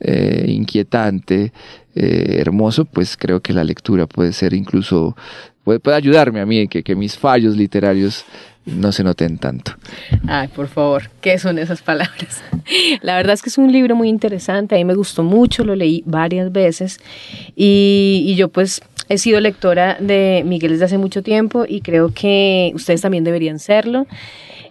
[0.00, 1.52] inquietante
[1.94, 5.16] hermoso pues creo que la lectura puede ser incluso
[5.64, 8.24] puede, ayudarme a mí que, que mis fallos literarios
[8.66, 9.72] no se noten tanto.
[10.26, 12.42] Ay, por favor, ¿qué son esas palabras?
[13.00, 15.76] La verdad es que es un libro muy interesante, a mí me gustó mucho, lo
[15.76, 16.98] leí varias veces
[17.54, 22.12] y, y yo pues he sido lectora de Miguel desde hace mucho tiempo y creo
[22.12, 24.06] que ustedes también deberían serlo.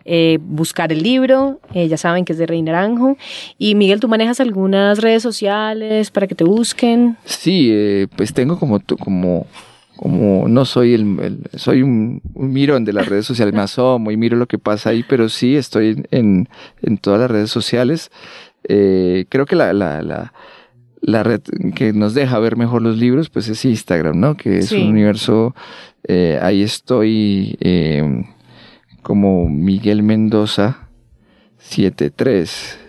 [0.05, 3.17] Eh, buscar el libro, eh, ya saben que es de Rey Naranjo.
[3.57, 7.17] Y Miguel, ¿tú manejas algunas redes sociales para que te busquen?
[7.25, 9.47] Sí, eh, pues tengo como, como
[9.95, 14.37] como no soy el, soy un, mirón de las redes sociales, me asomo y miro
[14.37, 16.49] lo que pasa ahí, pero sí estoy en,
[16.81, 18.11] en todas las redes sociales.
[18.67, 20.33] Eh, creo que la, la, la,
[21.01, 21.41] la, red
[21.75, 24.35] que nos deja ver mejor los libros, pues es Instagram, ¿no?
[24.35, 25.55] Que es un universo,
[26.07, 28.25] eh, ahí estoy eh,
[29.05, 30.89] como Miguel Mendoza
[31.59, 32.84] 73.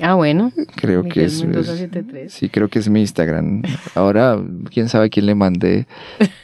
[0.00, 0.52] Ah, bueno.
[0.76, 3.62] Creo que es, es, Sí, creo que es mi Instagram.
[3.94, 4.40] Ahora,
[4.70, 5.86] quién sabe quién le mandé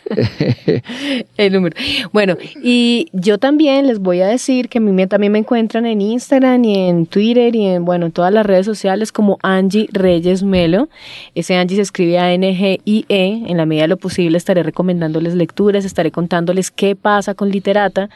[1.37, 1.77] el número.
[2.13, 6.01] Bueno, y yo también les voy a decir que a mí también me encuentran en
[6.01, 10.43] Instagram y en Twitter y en, bueno, en todas las redes sociales como Angie Reyes
[10.43, 10.89] Melo.
[11.35, 13.43] Ese Angie se escribe A-N-G-I-E.
[13.47, 18.09] En la medida de lo posible estaré recomendándoles lecturas, estaré contándoles qué pasa con Literata.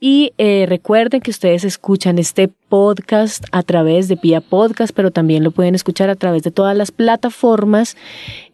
[0.00, 5.44] Y eh, recuerden que ustedes escuchan este podcast a través de Pia Podcast, pero también
[5.44, 7.96] lo pueden escuchar a través de todas las plataformas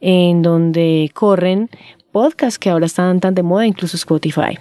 [0.00, 1.70] en donde corren
[2.12, 4.58] podcasts que ahora están tan de moda, incluso Spotify.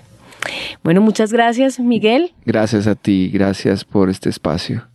[0.84, 2.34] Bueno, muchas gracias, Miguel.
[2.46, 4.88] Gracias a ti, gracias por este espacio.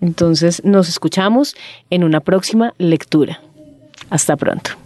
[0.00, 1.56] Entonces, nos escuchamos
[1.90, 3.40] en una próxima lectura.
[4.10, 4.85] Hasta pronto.